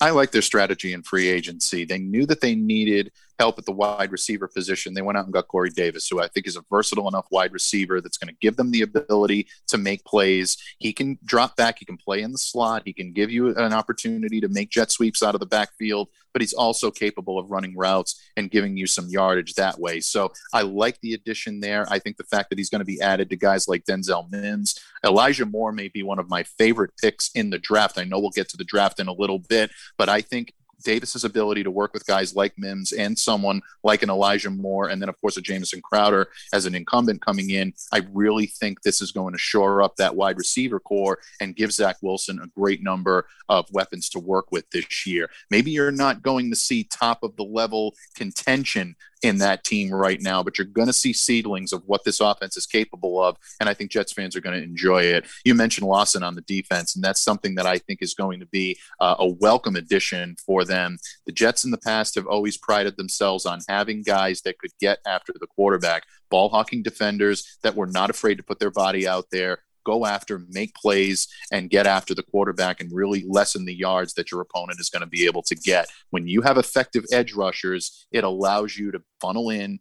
I 0.05 0.11
like 0.11 0.33
their 0.33 0.43
strategy 0.43 0.93
in 0.93 1.03
free 1.03 1.29
agency. 1.29 1.87
They 1.87 1.99
knew 1.99 2.27
that 2.27 2.43
they 2.43 2.55
needed 2.55 3.11
help 3.38 3.59
at 3.59 3.64
the 3.64 3.73
wide 3.73 4.12
receiver 4.12 4.49
position. 4.49 4.95
They 4.95 5.03
went 5.03 5.19
out 5.19 5.25
and 5.25 5.33
got 5.33 5.49
Corey 5.49 5.71
Davis, 5.71 6.09
who 6.09 6.21
I 6.21 6.29
think 6.29 6.47
is 6.47 6.57
a 6.57 6.64
versatile 6.71 7.09
enough 7.09 7.26
wide 7.31 7.53
receiver 7.53 8.00
that's 8.00 8.19
going 8.19 8.33
to 8.33 8.38
give 8.41 8.57
them 8.57 8.71
the 8.71 8.83
ability 8.83 9.49
to 9.69 9.79
make 9.79 10.05
plays. 10.05 10.57
He 10.79 10.93
can 10.93 11.19
drop 11.25 11.57
back, 11.57 11.79
he 11.79 11.85
can 11.85 11.97
play 11.97 12.23
in 12.23 12.33
the 12.33 12.38
slot, 12.38 12.83
he 12.85 12.93
can 12.93 13.12
give 13.12 13.31
you 13.31 13.55
an 13.57 13.73
opportunity 13.73 14.41
to 14.41 14.49
make 14.49 14.71
jet 14.71 14.91
sweeps 14.91 15.23
out 15.23 15.35
of 15.35 15.41
the 15.41 15.47
backfield, 15.47 16.09
but 16.33 16.43
he's 16.43 16.53
also 16.53 16.91
capable 16.91 17.38
of 17.38 17.50
running 17.50 17.76
routes 17.76 18.21
and 18.37 18.50
giving 18.50 18.76
you 18.76 18.87
some 18.87 19.09
yardage 19.09 19.55
that 19.55 19.79
way. 19.79 20.00
So 20.00 20.33
I 20.53 20.62
like 20.62 21.00
the 21.00 21.14
addition 21.14 21.61
there. 21.61 21.87
I 21.88 21.99
think 21.99 22.17
the 22.17 22.25
fact 22.25 22.50
that 22.50 22.59
he's 22.59 22.71
going 22.71 22.81
to 22.81 22.85
be 22.85 23.00
added 23.00 23.31
to 23.31 23.37
guys 23.37 23.69
like 23.69 23.85
Denzel 23.85 24.31
Mims, 24.31 24.79
Elijah 25.05 25.47
Moore 25.47 25.73
may 25.73 25.88
be 25.88 26.03
one 26.03 26.19
of 26.19 26.29
my 26.29 26.43
favorite 26.43 26.93
picks 27.00 27.31
in 27.35 27.50
the 27.50 27.59
draft. 27.59 27.99
I 27.99 28.05
know 28.05 28.19
we'll 28.19 28.31
get 28.31 28.49
to 28.50 28.57
the 28.57 28.64
draft 28.64 29.00
in 29.00 29.09
a 29.09 29.12
little 29.12 29.38
bit, 29.38 29.71
but 29.97 30.09
I 30.09 30.21
think 30.21 30.53
Davis's 30.83 31.25
ability 31.25 31.62
to 31.62 31.71
work 31.71 31.93
with 31.93 32.07
guys 32.07 32.35
like 32.35 32.54
Mims 32.57 32.93
and 32.93 33.19
someone 33.19 33.61
like 33.83 34.02
an 34.02 34.11
Elijah 34.11 34.50
Moore, 34.50 34.88
and 34.88 35.00
then 35.00 35.09
of 35.09 35.21
course 35.21 35.37
a 35.37 35.40
Jamison 35.40 35.81
Crowder 35.81 36.28
as 36.52 36.66
an 36.66 36.75
incumbent 36.75 37.21
coming 37.21 37.50
in, 37.50 37.73
I 37.93 38.02
really 38.12 38.47
think 38.47 38.83
this 38.83 39.00
is 39.00 39.12
going 39.12 39.33
to 39.33 39.38
shore 39.38 39.83
up 39.83 39.97
that 39.97 40.16
wide 40.16 40.38
receiver 40.38 40.81
core 40.81 41.19
and 41.40 41.57
give 41.57 41.73
Zach 41.73 41.97
Wilson 42.02 42.40
a 42.43 42.49
great 42.59 42.83
number 42.83 43.26
of 43.49 43.66
weapons 43.73 44.09
to 44.11 44.19
work 44.19 44.47
with 44.50 44.69
this 44.71 45.07
year. 45.07 45.31
Maybe 45.50 45.71
you're 45.71 45.90
not 45.90 46.23
going 46.23 46.50
to 46.50 46.57
see 46.57 46.85
top 46.85 47.23
of 47.23 47.37
the 47.37 47.45
level 47.45 47.95
contention 48.14 48.97
in 49.23 49.38
that 49.38 49.64
team 49.64 49.90
right 49.90 50.21
now, 50.21 50.42
but 50.42 50.59
you're 50.59 50.66
going 50.66 50.87
to 50.87 50.92
see 50.92 51.12
seedlings 51.12 51.73
of 51.73 51.83
what 51.87 52.04
this 52.04 52.21
offense 52.21 52.56
is 52.56 52.66
capable 52.66 53.23
of. 53.23 53.37
And 53.61 53.68
I 53.68 53.75
think 53.75 53.90
Jets 53.90 54.12
fans 54.12 54.37
are 54.37 54.40
going 54.40 54.56
to 54.56 54.62
enjoy 54.62 55.02
it. 55.02 55.26
You 55.44 55.54
mentioned 55.54 55.87
Lawson 55.87 56.23
on 56.23 56.35
the 56.35 56.42
defense, 56.42 56.94
and 56.94 57.04
that's 57.04 57.23
something 57.23 57.54
that 57.54 57.66
I 57.66 57.78
think 57.78 58.02
is 58.02 58.14
going 58.14 58.40
to 58.40 58.47
be 58.47 58.78
uh, 59.00 59.16
a 59.18 59.28
welcome 59.28 59.76
addition 59.76 60.37
for 60.44 60.64
them. 60.64 60.99
The 61.26 61.33
Jets 61.33 61.64
in 61.64 61.71
the 61.71 61.78
past 61.78 62.14
have 62.16 62.26
always 62.26 62.56
prided 62.56 62.97
themselves 62.97 63.47
on 63.47 63.61
having 63.68 64.02
guys 64.02 64.42
that 64.42 64.59
could 64.59 64.73
get 64.80 64.99
after 65.06 65.33
the 65.38 65.47
quarterback, 65.47 66.04
ball 66.30 66.49
hawking 66.49 66.83
defenders 66.83 67.59
that 67.62 67.76
were 67.76 67.87
not 67.87 68.11
afraid 68.11 68.37
to 68.37 68.42
put 68.42 68.59
their 68.59 68.71
body 68.71 69.06
out 69.06 69.26
there 69.30 69.59
go 69.85 70.07
after, 70.07 70.43
make 70.50 70.75
plays, 70.75 71.29
and 71.53 71.71
get 71.71 71.87
after 71.87 72.14
the 72.14 72.23
quarterback 72.23 72.81
and 72.81 72.91
really 72.93 73.25
lessen 73.26 73.64
the 73.64 73.75
yards 73.75 74.14
that 74.14 74.31
your 74.31 74.41
opponent 74.41 74.81
is 74.81 74.91
going 74.91 75.00
to 75.00 75.07
be 75.07 75.26
able 75.26 75.43
to 75.43 75.55
get. 75.55 75.88
When 76.11 76.26
you 76.26 76.43
have 76.43 76.59
effective 76.59 77.05
edge 77.12 77.35
rushers, 77.35 78.07
it 78.11 78.25
allows 78.25 78.76
you 78.76 78.91
to 78.93 79.03
funnel 79.21 79.50
in. 79.50 79.79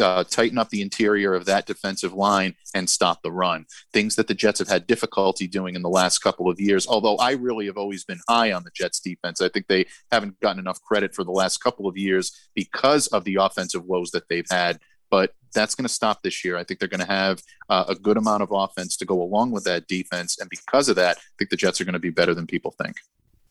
Uh, 0.00 0.24
tighten 0.24 0.56
up 0.56 0.70
the 0.70 0.80
interior 0.80 1.34
of 1.34 1.44
that 1.44 1.66
defensive 1.66 2.14
line 2.14 2.54
and 2.74 2.88
stop 2.88 3.20
the 3.20 3.30
run. 3.30 3.66
Things 3.92 4.16
that 4.16 4.26
the 4.26 4.32
Jets 4.32 4.58
have 4.58 4.68
had 4.68 4.86
difficulty 4.86 5.46
doing 5.46 5.74
in 5.74 5.82
the 5.82 5.90
last 5.90 6.20
couple 6.20 6.48
of 6.48 6.58
years. 6.58 6.86
Although 6.86 7.16
I 7.16 7.32
really 7.32 7.66
have 7.66 7.76
always 7.76 8.02
been 8.02 8.20
high 8.26 8.52
on 8.52 8.64
the 8.64 8.70
Jets 8.74 9.00
defense, 9.00 9.42
I 9.42 9.50
think 9.50 9.66
they 9.66 9.84
haven't 10.10 10.40
gotten 10.40 10.60
enough 10.60 10.80
credit 10.80 11.14
for 11.14 11.24
the 11.24 11.30
last 11.30 11.58
couple 11.58 11.86
of 11.86 11.98
years 11.98 12.48
because 12.54 13.08
of 13.08 13.24
the 13.24 13.34
offensive 13.34 13.84
woes 13.84 14.12
that 14.12 14.30
they've 14.30 14.48
had 14.50 14.80
but 15.10 15.32
that's 15.56 15.74
going 15.74 15.86
to 15.88 15.92
stop 15.92 16.22
this 16.22 16.44
year. 16.44 16.56
I 16.56 16.62
think 16.62 16.78
they're 16.78 16.88
going 16.88 17.00
to 17.00 17.06
have 17.06 17.42
uh, 17.68 17.86
a 17.88 17.94
good 17.96 18.16
amount 18.16 18.42
of 18.42 18.50
offense 18.52 18.96
to 18.98 19.04
go 19.04 19.20
along 19.20 19.50
with 19.50 19.64
that 19.64 19.88
defense. 19.88 20.38
And 20.38 20.48
because 20.48 20.88
of 20.88 20.96
that, 20.96 21.16
I 21.16 21.34
think 21.38 21.50
the 21.50 21.56
Jets 21.56 21.80
are 21.80 21.84
going 21.84 21.94
to 21.94 21.98
be 21.98 22.10
better 22.10 22.34
than 22.34 22.46
people 22.46 22.74
think. 22.80 22.96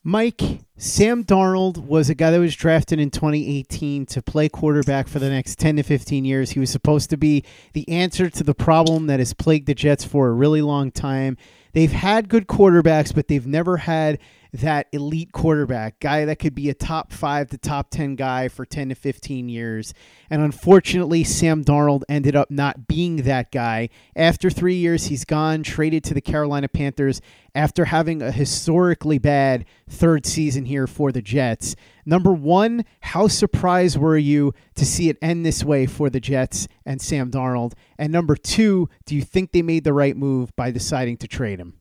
Mike, 0.08 0.60
Sam 0.78 1.24
Darnold 1.24 1.80
was 1.80 2.12
a 2.12 2.16
guy 2.16 2.30
that 2.30 2.40
was 2.40 2.56
drafted 2.56 3.00
in 3.00 3.10
2018 3.10 4.06
to 4.06 4.22
play 4.22 4.48
quarterback 4.48 5.08
for 5.08 5.18
the 5.18 5.32
next 5.32 5.58
10 5.58 5.78
to 5.78 5.84
15 5.84 6.24
years. 6.24 6.52
He 6.52 6.60
was 6.60 6.70
supposed 6.70 7.10
to 7.10 7.18
be 7.18 7.44
the 7.74 7.90
answer 7.90 8.30
to 8.30 8.44
the 8.44 8.54
problem 8.54 9.08
that 9.08 9.18
has 9.18 9.34
plagued 9.34 9.66
the 9.66 9.74
Jets 9.74 10.06
for 10.06 10.28
a 10.28 10.34
really 10.34 10.62
long 10.62 10.92
time. 10.92 11.38
They've 11.74 11.92
had 11.92 12.30
good 12.30 12.46
quarterbacks, 12.46 13.16
but 13.16 13.28
they've 13.28 13.48
never 13.48 13.78
had 13.78 14.20
that 14.56 14.88
elite 14.92 15.32
quarterback, 15.32 16.00
guy 16.00 16.26
that 16.26 16.40
could 16.40 16.56
be 16.56 16.70
a 16.70 16.74
top 16.74 17.12
five 17.12 17.50
to 17.50 17.58
top 17.58 17.90
10 17.90 18.16
guy 18.16 18.48
for 18.48 18.66
10 18.66 18.90
to 18.90 18.96
15 18.96 19.50
years. 19.50 19.94
And 20.30 20.42
unfortunately, 20.42 21.24
Sam 21.24 21.64
Darnold 21.64 22.04
ended 22.10 22.36
up 22.36 22.52
not 22.52 22.88
being 22.88 23.18
that 23.18 23.52
guy. 23.52 23.90
After 24.16 24.50
three 24.50 24.76
years, 24.76 25.08
he's 25.08 25.26
gone, 25.26 25.64
traded 25.64 26.04
to 26.06 26.14
the 26.14 26.22
Carolina 26.22 26.68
Panthers 26.68 27.22
after 27.54 27.86
having 27.86 28.22
a 28.22 28.32
historically 28.32 29.18
bad 29.18 29.66
third 29.90 30.26
season 30.26 30.66
here 30.66 30.88
for 30.88 31.12
the 31.12 31.22
Jets. 31.22 31.76
Number 32.06 32.34
one, 32.34 32.86
how 33.02 33.28
surprised 33.28 33.98
were 33.98 34.18
you 34.18 34.54
to 34.76 34.86
see 34.86 35.10
it 35.10 35.18
end 35.22 35.46
this 35.46 35.64
way 35.64 35.86
for 35.86 36.10
the 36.10 36.20
Jets 36.20 36.68
and 36.86 37.02
Sam 37.02 37.32
Darnold? 37.32 37.74
And 37.98 38.12
number 38.12 38.36
two, 38.36 38.90
do 39.06 39.16
you 39.16 39.22
think 39.22 39.52
they 39.52 39.62
made 39.62 39.84
the 39.84 39.94
right 39.94 40.16
move 40.16 40.56
by 40.56 40.72
deciding 40.72 41.18
to 41.18 41.28
trade 41.28 41.60
him? 41.60 41.80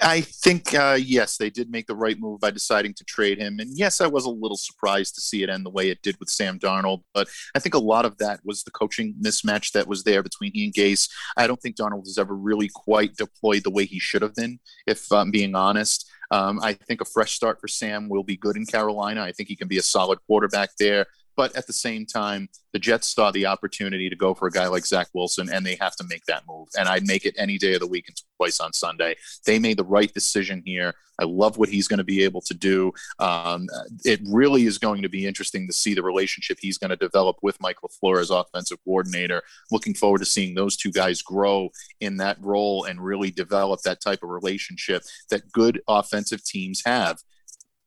I 0.00 0.20
think 0.20 0.74
uh, 0.74 0.96
yes, 1.00 1.36
they 1.36 1.50
did 1.50 1.70
make 1.70 1.86
the 1.86 1.96
right 1.96 2.18
move 2.18 2.40
by 2.40 2.52
deciding 2.52 2.94
to 2.94 3.04
trade 3.04 3.38
him, 3.38 3.58
and 3.58 3.76
yes, 3.76 4.00
I 4.00 4.06
was 4.06 4.24
a 4.24 4.30
little 4.30 4.56
surprised 4.56 5.14
to 5.16 5.20
see 5.20 5.42
it 5.42 5.48
end 5.48 5.66
the 5.66 5.70
way 5.70 5.90
it 5.90 6.02
did 6.02 6.16
with 6.20 6.28
Sam 6.28 6.58
Darnold. 6.58 7.02
But 7.14 7.28
I 7.54 7.58
think 7.58 7.74
a 7.74 7.80
lot 7.80 8.04
of 8.04 8.18
that 8.18 8.40
was 8.44 8.62
the 8.62 8.70
coaching 8.70 9.14
mismatch 9.20 9.72
that 9.72 9.88
was 9.88 10.04
there 10.04 10.22
between 10.22 10.52
he 10.54 10.64
and 10.66 10.74
Gase. 10.74 11.08
I 11.36 11.46
don't 11.46 11.60
think 11.60 11.76
Darnold 11.76 12.06
has 12.06 12.18
ever 12.18 12.34
really 12.34 12.70
quite 12.72 13.16
deployed 13.16 13.64
the 13.64 13.70
way 13.70 13.86
he 13.86 13.98
should 13.98 14.22
have 14.22 14.34
been, 14.34 14.60
if 14.86 15.10
I'm 15.10 15.30
being 15.30 15.54
honest. 15.54 16.08
Um, 16.30 16.60
I 16.62 16.74
think 16.74 17.00
a 17.00 17.06
fresh 17.06 17.32
start 17.32 17.60
for 17.60 17.68
Sam 17.68 18.08
will 18.08 18.22
be 18.22 18.36
good 18.36 18.56
in 18.56 18.66
Carolina. 18.66 19.22
I 19.22 19.32
think 19.32 19.48
he 19.48 19.56
can 19.56 19.68
be 19.68 19.78
a 19.78 19.82
solid 19.82 20.18
quarterback 20.26 20.70
there. 20.78 21.06
But 21.38 21.54
at 21.54 21.68
the 21.68 21.72
same 21.72 22.04
time, 22.04 22.48
the 22.72 22.80
Jets 22.80 23.14
saw 23.14 23.30
the 23.30 23.46
opportunity 23.46 24.10
to 24.10 24.16
go 24.16 24.34
for 24.34 24.48
a 24.48 24.50
guy 24.50 24.66
like 24.66 24.84
Zach 24.84 25.06
Wilson, 25.14 25.48
and 25.48 25.64
they 25.64 25.76
have 25.80 25.94
to 25.94 26.04
make 26.08 26.24
that 26.26 26.42
move. 26.48 26.66
And 26.76 26.88
I'd 26.88 27.06
make 27.06 27.24
it 27.24 27.36
any 27.38 27.58
day 27.58 27.74
of 27.74 27.80
the 27.80 27.86
week 27.86 28.06
and 28.08 28.16
twice 28.36 28.58
on 28.58 28.72
Sunday. 28.72 29.14
They 29.46 29.60
made 29.60 29.76
the 29.76 29.84
right 29.84 30.12
decision 30.12 30.64
here. 30.66 30.94
I 31.20 31.26
love 31.26 31.56
what 31.56 31.68
he's 31.68 31.86
going 31.86 31.98
to 31.98 32.04
be 32.04 32.24
able 32.24 32.40
to 32.40 32.54
do. 32.54 32.90
Um, 33.20 33.68
it 34.04 34.18
really 34.24 34.66
is 34.66 34.78
going 34.78 35.00
to 35.02 35.08
be 35.08 35.26
interesting 35.26 35.68
to 35.68 35.72
see 35.72 35.94
the 35.94 36.02
relationship 36.02 36.58
he's 36.60 36.76
going 36.76 36.90
to 36.90 36.96
develop 36.96 37.36
with 37.40 37.60
Mike 37.60 37.78
LaFleur 37.84 38.20
as 38.20 38.30
offensive 38.30 38.78
coordinator. 38.84 39.42
Looking 39.70 39.94
forward 39.94 40.18
to 40.18 40.24
seeing 40.24 40.56
those 40.56 40.76
two 40.76 40.90
guys 40.90 41.22
grow 41.22 41.70
in 42.00 42.16
that 42.16 42.38
role 42.40 42.82
and 42.82 43.00
really 43.00 43.30
develop 43.30 43.82
that 43.82 44.00
type 44.00 44.24
of 44.24 44.30
relationship 44.30 45.04
that 45.30 45.52
good 45.52 45.80
offensive 45.86 46.42
teams 46.42 46.82
have. 46.84 47.18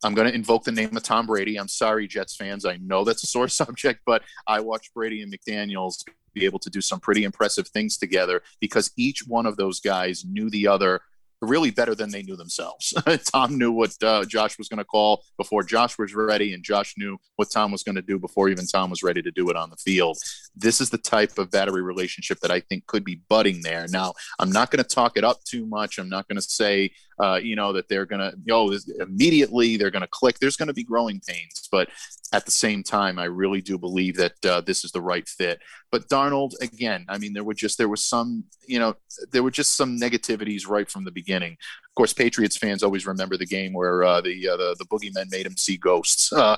I'm 0.04 0.14
going 0.14 0.28
to 0.28 0.34
invoke 0.34 0.64
the 0.64 0.72
name 0.72 0.96
of 0.96 1.04
Tom 1.04 1.28
Brady. 1.28 1.58
I'm 1.58 1.68
sorry, 1.68 2.08
Jets 2.08 2.36
fans. 2.36 2.66
I 2.66 2.78
know 2.78 3.04
that's 3.04 3.24
a 3.24 3.28
sore 3.28 3.48
subject, 3.50 4.02
but 4.06 4.24
I 4.48 4.60
watched 4.60 4.94
Brady 4.94 5.22
and 5.22 5.34
McDaniels 5.34 6.04
be 6.34 6.46
able 6.46 6.60
to 6.60 6.70
do 6.70 6.82
some 6.82 7.00
pretty 7.00 7.24
impressive 7.24 7.68
things 7.68 7.98
together 7.98 8.42
because 8.60 8.92
each 8.98 9.26
one 9.28 9.46
of 9.46 9.58
those 9.58 9.80
guys 9.80 10.24
knew 10.26 10.50
the 10.50 10.68
other 10.68 11.02
really 11.42 11.72
better 11.72 11.96
than 11.96 12.12
they 12.12 12.22
knew 12.22 12.36
themselves. 12.36 12.94
Tom 13.34 13.58
knew 13.58 13.72
what 13.72 13.92
uh, 14.04 14.24
Josh 14.26 14.58
was 14.58 14.68
going 14.68 14.78
to 14.78 14.86
call 14.86 15.24
before 15.38 15.64
Josh 15.64 15.98
was 15.98 16.14
ready, 16.14 16.54
and 16.54 16.64
Josh 16.64 16.94
knew 16.98 17.18
what 17.36 17.50
Tom 17.50 17.72
was 17.72 17.84
going 17.84 17.96
to 17.96 18.02
do 18.02 18.20
before 18.20 18.50
even 18.50 18.68
Tom 18.68 18.90
was 18.90 19.04
ready 19.04 19.22
to 19.22 19.32
do 19.32 19.50
it 19.50 19.56
on 19.56 19.70
the 19.70 19.76
field. 19.78 20.18
This 20.56 20.80
is 20.80 20.92
the 20.92 20.98
type 21.00 21.38
of 21.38 21.50
battery 21.50 21.82
relationship 21.82 22.40
that 22.42 22.52
I 22.52 22.60
think 22.60 22.86
could 22.86 23.04
be 23.04 23.22
budding 23.28 23.62
there. 23.64 23.88
Now, 23.90 24.14
I'm 24.40 24.52
not 24.52 24.70
going 24.70 24.84
to 24.84 24.96
talk 24.96 25.18
it 25.18 25.24
up 25.24 25.44
too 25.44 25.66
much. 25.66 25.98
I'm 25.98 26.10
not 26.10 26.28
going 26.28 26.38
to 26.38 26.42
say, 26.42 26.92
uh, 27.22 27.40
you 27.42 27.56
know, 27.56 27.72
that 27.74 27.88
they're 27.88 28.06
going 28.06 28.20
to, 28.20 28.36
you 28.44 28.52
know, 28.52 28.78
immediately 29.00 29.78
they're 29.78 29.92
going 29.92 30.02
to 30.02 30.08
click. 30.08 30.40
There's 30.40 30.58
going 30.58 30.68
to 30.68 30.74
be 30.74 30.84
growing 30.84 31.22
pains, 31.28 31.68
but 31.72 31.90
at 32.34 32.46
the 32.46 32.52
same 32.52 32.82
time, 32.82 33.20
I 33.20 33.26
really 33.26 33.62
do 33.62 33.78
believe 33.78 34.16
that 34.18 34.46
uh, 34.46 34.62
this 34.62 34.86
is 34.86 34.92
the 34.92 35.02
right 35.02 35.28
fit. 35.28 35.60
But 35.92 36.08
Darnold, 36.08 36.54
again, 36.62 37.06
I 37.10 37.18
mean, 37.18 37.34
there 37.34 37.44
were 37.44 37.54
just 37.54 37.78
there 37.78 37.90
was 37.90 38.04
some, 38.04 38.46
you 38.66 38.80
know, 38.80 38.96
there 39.32 39.44
were 39.44 39.52
just 39.52 39.76
some 39.76 40.00
negativities 40.00 40.68
right 40.68 40.90
from 40.90 41.04
the 41.04 41.12
beginning. 41.12 41.58
Of 41.92 41.96
course, 41.96 42.14
Patriots 42.14 42.56
fans 42.56 42.84
always 42.84 43.06
remember 43.06 43.36
the 43.36 43.46
game 43.46 43.74
where 43.74 44.02
uh, 44.02 44.22
the, 44.22 44.48
uh, 44.48 44.56
the 44.56 44.76
the 44.80 45.26
made 45.30 45.46
him 45.46 45.58
see 45.58 45.78
ghosts. 45.78 46.32
Uh, 46.42 46.58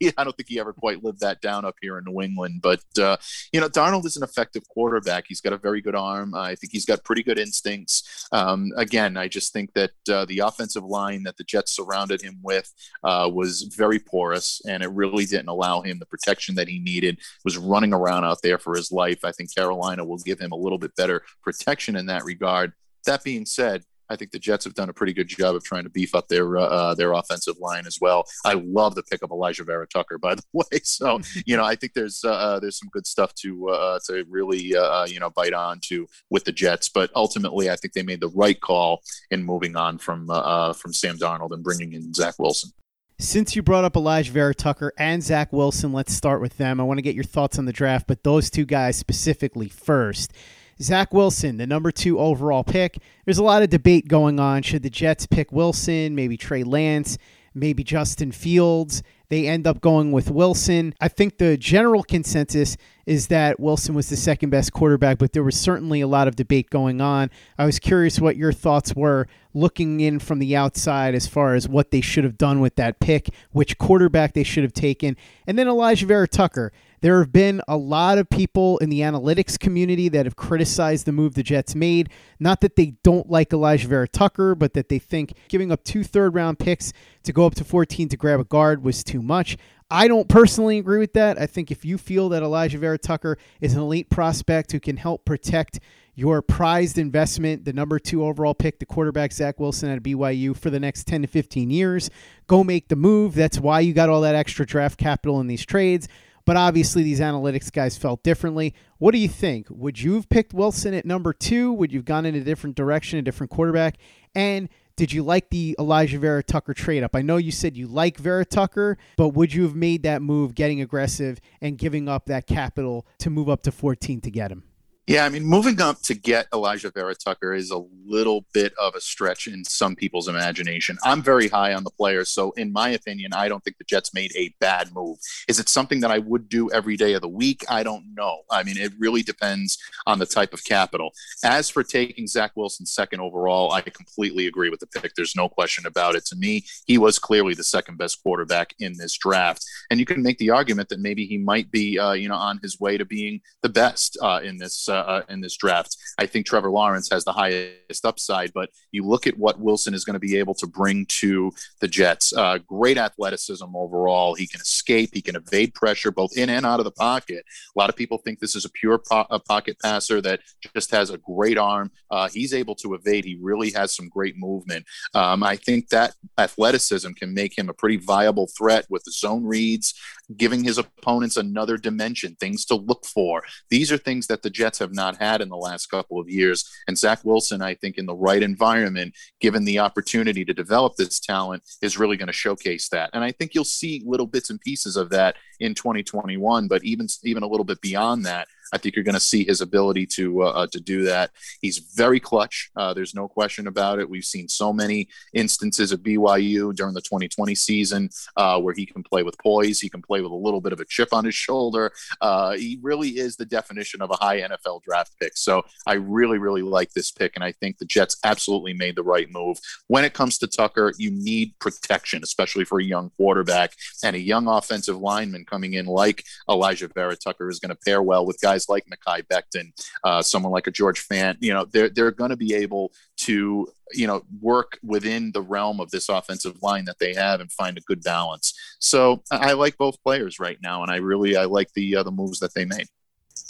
he, 0.00 0.10
I 0.16 0.24
don't 0.24 0.36
think 0.36 0.48
he 0.48 0.58
ever 0.58 0.72
quite 0.72 1.04
lived 1.04 1.20
that 1.20 1.40
down 1.40 1.64
up 1.64 1.76
here 1.80 1.96
in 1.96 2.04
New 2.04 2.20
England. 2.20 2.60
But 2.60 2.82
uh, 2.98 3.16
you 3.52 3.60
know, 3.60 3.68
Darnold 3.68 4.04
is 4.04 4.16
an 4.16 4.24
effective 4.24 4.68
quarterback. 4.68 5.26
He's 5.28 5.40
got 5.40 5.52
a 5.52 5.58
very 5.58 5.80
good 5.80 5.94
arm. 5.94 6.34
I 6.34 6.56
think 6.56 6.72
he's 6.72 6.84
got 6.84 7.04
pretty 7.04 7.22
good 7.22 7.38
instincts. 7.38 8.26
Um, 8.32 8.72
again, 8.76 9.16
I 9.16 9.28
just 9.28 9.52
think 9.52 9.74
that 9.74 9.91
uh, 10.08 10.24
the 10.24 10.40
offensive 10.40 10.84
line 10.84 11.22
that 11.24 11.36
the 11.36 11.44
Jets 11.44 11.74
surrounded 11.74 12.22
him 12.22 12.38
with 12.42 12.72
uh, 13.04 13.30
was 13.32 13.62
very 13.76 13.98
porous, 13.98 14.60
and 14.66 14.82
it 14.82 14.90
really 14.90 15.26
didn't 15.26 15.48
allow 15.48 15.80
him 15.80 15.98
the 15.98 16.06
protection 16.06 16.54
that 16.56 16.68
he 16.68 16.78
needed. 16.78 17.18
Was 17.44 17.58
running 17.58 17.92
around 17.92 18.24
out 18.24 18.38
there 18.42 18.58
for 18.58 18.76
his 18.76 18.92
life. 18.92 19.24
I 19.24 19.32
think 19.32 19.54
Carolina 19.54 20.04
will 20.04 20.18
give 20.18 20.40
him 20.40 20.52
a 20.52 20.56
little 20.56 20.78
bit 20.78 20.94
better 20.96 21.22
protection 21.42 21.96
in 21.96 22.06
that 22.06 22.24
regard. 22.24 22.72
That 23.06 23.24
being 23.24 23.46
said, 23.46 23.84
I 24.12 24.16
think 24.16 24.30
the 24.30 24.38
Jets 24.38 24.64
have 24.64 24.74
done 24.74 24.88
a 24.88 24.92
pretty 24.92 25.12
good 25.12 25.28
job 25.28 25.54
of 25.54 25.64
trying 25.64 25.84
to 25.84 25.90
beef 25.90 26.14
up 26.14 26.28
their 26.28 26.56
uh, 26.56 26.62
uh 26.62 26.94
their 26.94 27.12
offensive 27.12 27.58
line 27.58 27.86
as 27.86 27.98
well. 28.00 28.24
I 28.44 28.54
love 28.54 28.94
the 28.94 29.02
pick 29.02 29.22
of 29.22 29.30
Alijah 29.30 29.66
Vera 29.66 29.86
Tucker, 29.86 30.18
by 30.18 30.34
the 30.34 30.42
way. 30.52 30.80
So 30.84 31.20
you 31.46 31.56
know, 31.56 31.64
I 31.64 31.74
think 31.74 31.94
there's 31.94 32.22
uh, 32.24 32.30
uh, 32.32 32.60
there's 32.60 32.78
some 32.78 32.90
good 32.92 33.06
stuff 33.06 33.34
to 33.36 33.68
uh, 33.70 33.98
to 34.06 34.24
really 34.28 34.76
uh, 34.76 35.06
you 35.06 35.18
know 35.18 35.30
bite 35.30 35.54
on 35.54 35.80
to 35.88 36.06
with 36.30 36.44
the 36.44 36.52
Jets. 36.52 36.88
But 36.88 37.10
ultimately, 37.16 37.70
I 37.70 37.76
think 37.76 37.94
they 37.94 38.02
made 38.02 38.20
the 38.20 38.28
right 38.28 38.60
call 38.60 39.02
in 39.30 39.42
moving 39.42 39.76
on 39.76 39.98
from 39.98 40.26
from 40.26 40.92
Sam 40.92 41.16
Darnold 41.16 41.52
and 41.52 41.64
bringing 41.64 41.92
in 41.92 42.12
Zach 42.14 42.34
Wilson. 42.38 42.70
Since 43.18 43.54
you 43.54 43.62
brought 43.62 43.84
up 43.84 43.94
Alijah 43.94 44.30
Vera 44.30 44.54
Tucker 44.54 44.92
and 44.98 45.22
Zach 45.22 45.52
Wilson, 45.52 45.92
let's 45.92 46.12
start 46.12 46.40
with 46.40 46.56
them. 46.56 46.80
I 46.80 46.82
want 46.82 46.98
to 46.98 47.02
get 47.02 47.14
your 47.14 47.22
thoughts 47.24 47.56
on 47.56 47.66
the 47.66 47.72
draft, 47.72 48.08
but 48.08 48.24
those 48.24 48.50
two 48.50 48.64
guys 48.64 48.96
specifically 48.96 49.68
first. 49.68 50.32
Zach 50.80 51.12
Wilson, 51.12 51.56
the 51.56 51.66
number 51.66 51.90
two 51.90 52.18
overall 52.18 52.64
pick. 52.64 52.98
There's 53.24 53.38
a 53.38 53.44
lot 53.44 53.62
of 53.62 53.70
debate 53.70 54.08
going 54.08 54.40
on. 54.40 54.62
Should 54.62 54.82
the 54.82 54.90
Jets 54.90 55.26
pick 55.26 55.52
Wilson, 55.52 56.14
maybe 56.14 56.36
Trey 56.36 56.64
Lance, 56.64 57.18
maybe 57.54 57.84
Justin 57.84 58.32
Fields? 58.32 59.02
They 59.28 59.48
end 59.48 59.66
up 59.66 59.80
going 59.80 60.12
with 60.12 60.30
Wilson. 60.30 60.94
I 61.00 61.08
think 61.08 61.38
the 61.38 61.56
general 61.56 62.02
consensus 62.02 62.76
is 63.06 63.28
that 63.28 63.58
Wilson 63.58 63.94
was 63.94 64.10
the 64.10 64.16
second 64.16 64.50
best 64.50 64.74
quarterback, 64.74 65.16
but 65.16 65.32
there 65.32 65.42
was 65.42 65.58
certainly 65.58 66.02
a 66.02 66.06
lot 66.06 66.28
of 66.28 66.36
debate 66.36 66.68
going 66.68 67.00
on. 67.00 67.30
I 67.56 67.64
was 67.64 67.78
curious 67.78 68.20
what 68.20 68.36
your 68.36 68.52
thoughts 68.52 68.94
were 68.94 69.26
looking 69.54 70.00
in 70.00 70.18
from 70.18 70.38
the 70.38 70.54
outside 70.54 71.14
as 71.14 71.26
far 71.26 71.54
as 71.54 71.66
what 71.66 71.92
they 71.92 72.02
should 72.02 72.24
have 72.24 72.36
done 72.36 72.60
with 72.60 72.74
that 72.76 73.00
pick, 73.00 73.30
which 73.52 73.78
quarterback 73.78 74.34
they 74.34 74.42
should 74.42 74.64
have 74.64 74.74
taken, 74.74 75.16
and 75.46 75.58
then 75.58 75.66
Elijah 75.66 76.04
Vera 76.04 76.28
Tucker. 76.28 76.70
There 77.02 77.18
have 77.18 77.32
been 77.32 77.60
a 77.66 77.76
lot 77.76 78.18
of 78.18 78.30
people 78.30 78.78
in 78.78 78.88
the 78.88 79.00
analytics 79.00 79.58
community 79.58 80.08
that 80.10 80.24
have 80.24 80.36
criticized 80.36 81.04
the 81.04 81.10
move 81.10 81.34
the 81.34 81.42
Jets 81.42 81.74
made. 81.74 82.10
Not 82.38 82.60
that 82.60 82.76
they 82.76 82.94
don't 83.02 83.28
like 83.28 83.50
Alijah 83.50 83.86
Vera 83.86 84.06
Tucker, 84.06 84.54
but 84.54 84.74
that 84.74 84.88
they 84.88 85.00
think 85.00 85.34
giving 85.48 85.72
up 85.72 85.82
two 85.82 86.04
third 86.04 86.36
round 86.36 86.60
picks 86.60 86.92
to 87.24 87.32
go 87.32 87.44
up 87.44 87.56
to 87.56 87.64
14 87.64 88.08
to 88.08 88.16
grab 88.16 88.38
a 88.38 88.44
guard 88.44 88.84
was 88.84 89.02
too 89.02 89.20
much. 89.20 89.56
I 89.90 90.06
don't 90.06 90.28
personally 90.28 90.78
agree 90.78 91.00
with 91.00 91.12
that. 91.14 91.40
I 91.40 91.46
think 91.46 91.72
if 91.72 91.84
you 91.84 91.98
feel 91.98 92.28
that 92.28 92.44
Alijah 92.44 92.78
Vera 92.78 92.98
Tucker 92.98 93.36
is 93.60 93.74
an 93.74 93.80
elite 93.80 94.08
prospect 94.08 94.70
who 94.70 94.78
can 94.78 94.96
help 94.96 95.24
protect 95.24 95.80
your 96.14 96.40
prized 96.40 96.98
investment, 96.98 97.64
the 97.64 97.72
number 97.72 97.98
two 97.98 98.24
overall 98.24 98.54
pick, 98.54 98.78
the 98.78 98.86
quarterback 98.86 99.32
Zach 99.32 99.58
Wilson 99.58 99.90
at 99.90 100.04
BYU 100.04 100.56
for 100.56 100.70
the 100.70 100.78
next 100.78 101.08
10 101.08 101.22
to 101.22 101.28
15 101.28 101.68
years, 101.68 102.10
go 102.46 102.62
make 102.62 102.88
the 102.88 102.96
move. 102.96 103.34
That's 103.34 103.58
why 103.58 103.80
you 103.80 103.92
got 103.92 104.08
all 104.08 104.20
that 104.20 104.36
extra 104.36 104.64
draft 104.64 104.98
capital 104.98 105.40
in 105.40 105.48
these 105.48 105.66
trades. 105.66 106.06
But 106.44 106.56
obviously, 106.56 107.02
these 107.02 107.20
analytics 107.20 107.70
guys 107.70 107.96
felt 107.96 108.22
differently. 108.22 108.74
What 108.98 109.12
do 109.12 109.18
you 109.18 109.28
think? 109.28 109.66
Would 109.70 110.00
you 110.00 110.14
have 110.14 110.28
picked 110.28 110.52
Wilson 110.52 110.94
at 110.94 111.04
number 111.04 111.32
two? 111.32 111.72
Would 111.72 111.92
you 111.92 111.98
have 111.98 112.04
gone 112.04 112.26
in 112.26 112.34
a 112.34 112.40
different 112.40 112.76
direction, 112.76 113.18
a 113.18 113.22
different 113.22 113.50
quarterback? 113.50 113.96
And 114.34 114.68
did 114.96 115.12
you 115.12 115.22
like 115.22 115.50
the 115.50 115.74
Alijah 115.78 116.18
Vera 116.18 116.42
Tucker 116.42 116.74
trade 116.74 117.02
up? 117.02 117.16
I 117.16 117.22
know 117.22 117.36
you 117.36 117.50
said 117.50 117.76
you 117.76 117.86
like 117.86 118.18
Vera 118.18 118.44
Tucker, 118.44 118.98
but 119.16 119.28
would 119.28 119.54
you 119.54 119.62
have 119.62 119.74
made 119.74 120.02
that 120.02 120.22
move, 120.22 120.54
getting 120.54 120.80
aggressive 120.80 121.40
and 121.60 121.78
giving 121.78 122.08
up 122.08 122.26
that 122.26 122.46
capital 122.46 123.06
to 123.18 123.30
move 123.30 123.48
up 123.48 123.62
to 123.62 123.72
14 123.72 124.20
to 124.20 124.30
get 124.30 124.52
him? 124.52 124.64
Yeah, 125.08 125.24
I 125.24 125.30
mean, 125.30 125.44
moving 125.44 125.80
up 125.80 126.00
to 126.02 126.14
get 126.14 126.48
Alijah 126.52 126.94
Vera 126.94 127.16
Tucker 127.16 127.52
is 127.52 127.72
a 127.72 127.82
little 128.06 128.46
bit 128.54 128.72
of 128.80 128.94
a 128.94 129.00
stretch 129.00 129.48
in 129.48 129.64
some 129.64 129.96
people's 129.96 130.28
imagination. 130.28 130.96
I'm 131.02 131.22
very 131.22 131.48
high 131.48 131.74
on 131.74 131.82
the 131.82 131.90
player, 131.90 132.24
so 132.24 132.52
in 132.52 132.72
my 132.72 132.90
opinion, 132.90 133.32
I 133.32 133.48
don't 133.48 133.64
think 133.64 133.78
the 133.78 133.84
Jets 133.84 134.14
made 134.14 134.30
a 134.36 134.54
bad 134.60 134.94
move. 134.94 135.18
Is 135.48 135.58
it 135.58 135.68
something 135.68 135.98
that 136.00 136.12
I 136.12 136.18
would 136.18 136.48
do 136.48 136.70
every 136.70 136.96
day 136.96 137.14
of 137.14 137.20
the 137.20 137.28
week? 137.28 137.64
I 137.68 137.82
don't 137.82 138.14
know. 138.14 138.42
I 138.48 138.62
mean, 138.62 138.76
it 138.78 138.92
really 138.96 139.24
depends 139.24 139.76
on 140.06 140.20
the 140.20 140.26
type 140.26 140.52
of 140.52 140.62
capital. 140.62 141.10
As 141.42 141.68
for 141.68 141.82
taking 141.82 142.28
Zach 142.28 142.52
Wilson 142.54 142.86
second 142.86 143.20
overall, 143.20 143.72
I 143.72 143.80
completely 143.80 144.46
agree 144.46 144.70
with 144.70 144.78
the 144.78 144.86
pick. 144.86 145.16
There's 145.16 145.34
no 145.34 145.48
question 145.48 145.84
about 145.84 146.14
it. 146.14 146.26
To 146.26 146.36
me, 146.36 146.64
he 146.86 146.96
was 146.96 147.18
clearly 147.18 147.54
the 147.54 147.64
second 147.64 147.98
best 147.98 148.22
quarterback 148.22 148.72
in 148.78 148.98
this 148.98 149.18
draft, 149.18 149.64
and 149.90 149.98
you 149.98 150.06
can 150.06 150.22
make 150.22 150.38
the 150.38 150.50
argument 150.50 150.90
that 150.90 151.00
maybe 151.00 151.26
he 151.26 151.38
might 151.38 151.72
be, 151.72 151.98
uh, 151.98 152.12
you 152.12 152.28
know, 152.28 152.36
on 152.36 152.60
his 152.62 152.78
way 152.78 152.96
to 152.96 153.04
being 153.04 153.40
the 153.62 153.68
best 153.68 154.16
uh, 154.22 154.40
in 154.44 154.58
this 154.58 154.88
uh, 154.88 155.01
uh, 155.06 155.22
in 155.28 155.40
this 155.40 155.56
draft. 155.56 155.96
I 156.18 156.26
think 156.26 156.46
Trevor 156.46 156.70
Lawrence 156.70 157.08
has 157.10 157.24
the 157.24 157.32
highest 157.32 158.04
upside, 158.04 158.52
but 158.52 158.70
you 158.90 159.04
look 159.04 159.26
at 159.26 159.36
what 159.36 159.60
Wilson 159.60 159.94
is 159.94 160.04
going 160.04 160.14
to 160.14 160.20
be 160.20 160.36
able 160.36 160.54
to 160.54 160.66
bring 160.66 161.06
to 161.06 161.50
the 161.80 161.88
Jets. 161.88 162.32
Uh, 162.32 162.58
great 162.58 162.98
athleticism 162.98 163.64
overall. 163.74 164.34
He 164.34 164.46
can 164.46 164.60
escape. 164.60 165.10
He 165.12 165.22
can 165.22 165.36
evade 165.36 165.74
pressure 165.74 166.10
both 166.10 166.36
in 166.36 166.50
and 166.50 166.66
out 166.66 166.80
of 166.80 166.84
the 166.84 166.90
pocket. 166.90 167.44
A 167.74 167.78
lot 167.78 167.90
of 167.90 167.96
people 167.96 168.18
think 168.18 168.38
this 168.38 168.56
is 168.56 168.64
a 168.64 168.70
pure 168.70 168.98
po- 168.98 169.26
a 169.30 169.38
pocket 169.38 169.76
passer 169.80 170.20
that 170.20 170.40
just 170.74 170.90
has 170.90 171.10
a 171.10 171.18
great 171.18 171.58
arm. 171.58 171.90
Uh, 172.10 172.28
he's 172.28 172.54
able 172.54 172.74
to 172.76 172.94
evade. 172.94 173.24
He 173.24 173.38
really 173.40 173.70
has 173.72 173.94
some 173.94 174.08
great 174.08 174.36
movement. 174.36 174.86
Um, 175.14 175.42
I 175.42 175.56
think 175.56 175.88
that 175.88 176.14
athleticism 176.38 177.12
can 177.12 177.34
make 177.34 177.56
him 177.56 177.68
a 177.68 177.74
pretty 177.74 177.96
viable 177.96 178.48
threat 178.56 178.86
with 178.88 179.04
the 179.04 179.12
zone 179.12 179.44
reads 179.44 179.94
giving 180.36 180.64
his 180.64 180.78
opponents 180.78 181.36
another 181.36 181.76
dimension, 181.76 182.36
things 182.36 182.64
to 182.66 182.74
look 182.74 183.04
for. 183.04 183.42
These 183.70 183.92
are 183.92 183.98
things 183.98 184.26
that 184.28 184.42
the 184.42 184.50
Jets 184.50 184.78
have 184.78 184.94
not 184.94 185.16
had 185.16 185.40
in 185.40 185.48
the 185.48 185.56
last 185.56 185.86
couple 185.86 186.20
of 186.20 186.28
years. 186.28 186.68
And 186.86 186.96
Zach 186.96 187.20
Wilson, 187.24 187.62
I 187.62 187.74
think, 187.74 187.98
in 187.98 188.06
the 188.06 188.14
right 188.14 188.42
environment, 188.42 189.14
given 189.40 189.64
the 189.64 189.78
opportunity 189.78 190.44
to 190.44 190.54
develop 190.54 190.96
this 190.96 191.20
talent, 191.20 191.62
is 191.82 191.98
really 191.98 192.16
going 192.16 192.28
to 192.28 192.32
showcase 192.32 192.88
that. 192.90 193.10
And 193.12 193.24
I 193.24 193.32
think 193.32 193.54
you'll 193.54 193.64
see 193.64 194.02
little 194.06 194.26
bits 194.26 194.50
and 194.50 194.60
pieces 194.60 194.96
of 194.96 195.10
that 195.10 195.36
in 195.60 195.74
2021, 195.74 196.68
but 196.68 196.84
even 196.84 197.06
even 197.24 197.42
a 197.42 197.48
little 197.48 197.64
bit 197.64 197.80
beyond 197.80 198.24
that. 198.26 198.48
I 198.72 198.78
think 198.78 198.96
you're 198.96 199.04
going 199.04 199.14
to 199.14 199.20
see 199.20 199.44
his 199.44 199.60
ability 199.60 200.06
to 200.06 200.42
uh, 200.42 200.50
uh, 200.50 200.66
to 200.72 200.80
do 200.80 201.04
that. 201.04 201.30
He's 201.60 201.78
very 201.78 202.20
clutch. 202.20 202.70
Uh, 202.76 202.94
there's 202.94 203.14
no 203.14 203.28
question 203.28 203.66
about 203.66 203.98
it. 203.98 204.08
We've 204.08 204.24
seen 204.24 204.48
so 204.48 204.72
many 204.72 205.08
instances 205.34 205.92
of 205.92 206.00
BYU 206.00 206.74
during 206.74 206.94
the 206.94 207.00
2020 207.00 207.54
season 207.54 208.10
uh, 208.36 208.60
where 208.60 208.74
he 208.74 208.86
can 208.86 209.02
play 209.02 209.22
with 209.22 209.38
poise. 209.38 209.80
He 209.80 209.88
can 209.88 210.02
play 210.02 210.20
with 210.20 210.32
a 210.32 210.36
little 210.36 210.60
bit 210.60 210.72
of 210.72 210.80
a 210.80 210.84
chip 210.84 211.12
on 211.12 211.24
his 211.24 211.34
shoulder. 211.34 211.92
Uh, 212.20 212.52
he 212.52 212.78
really 212.82 213.10
is 213.10 213.36
the 213.36 213.46
definition 213.46 214.02
of 214.02 214.10
a 214.10 214.16
high 214.16 214.40
NFL 214.40 214.82
draft 214.82 215.12
pick. 215.20 215.36
So 215.36 215.62
I 215.86 215.94
really, 215.94 216.38
really 216.38 216.62
like 216.62 216.92
this 216.92 217.10
pick, 217.10 217.32
and 217.34 217.44
I 217.44 217.52
think 217.52 217.78
the 217.78 217.84
Jets 217.84 218.16
absolutely 218.24 218.74
made 218.74 218.96
the 218.96 219.02
right 219.02 219.30
move. 219.30 219.58
When 219.88 220.04
it 220.04 220.14
comes 220.14 220.38
to 220.38 220.46
Tucker, 220.46 220.92
you 220.98 221.10
need 221.10 221.54
protection, 221.58 222.22
especially 222.22 222.64
for 222.64 222.80
a 222.80 222.84
young 222.84 223.10
quarterback 223.16 223.74
and 224.02 224.16
a 224.16 224.20
young 224.20 224.48
offensive 224.48 224.98
lineman 224.98 225.44
coming 225.44 225.74
in 225.74 225.86
like 225.86 226.24
Alijah 226.48 226.92
Vera 226.94 227.16
Tucker 227.16 227.48
is 227.48 227.58
going 227.58 227.70
to 227.70 227.78
pair 227.86 228.02
well 228.02 228.26
with 228.26 228.40
guys 228.40 228.51
guys 228.52 228.68
like 228.68 228.86
Mekhi 228.86 229.22
Becton, 229.26 229.72
uh, 230.04 230.22
someone 230.22 230.52
like 230.52 230.66
a 230.66 230.70
George 230.70 231.06
Fant, 231.06 231.36
you 231.40 231.52
know, 231.52 231.64
they're 231.64 231.88
they're 231.88 232.10
going 232.10 232.30
to 232.30 232.36
be 232.36 232.54
able 232.54 232.92
to 233.18 233.66
you 233.92 234.06
know 234.06 234.22
work 234.40 234.78
within 234.82 235.32
the 235.32 235.42
realm 235.42 235.80
of 235.80 235.90
this 235.90 236.08
offensive 236.08 236.62
line 236.62 236.84
that 236.86 236.98
they 236.98 237.14
have 237.14 237.40
and 237.40 237.50
find 237.52 237.78
a 237.78 237.82
good 237.82 238.02
balance. 238.02 238.54
So 238.78 239.22
I 239.30 239.52
like 239.52 239.76
both 239.76 240.02
players 240.02 240.38
right 240.38 240.58
now, 240.62 240.82
and 240.82 240.90
I 240.90 240.96
really 240.96 241.36
I 241.36 241.44
like 241.44 241.72
the 241.74 241.96
uh, 241.96 242.02
the 242.02 242.10
moves 242.10 242.40
that 242.40 242.54
they 242.54 242.64
made. 242.64 242.88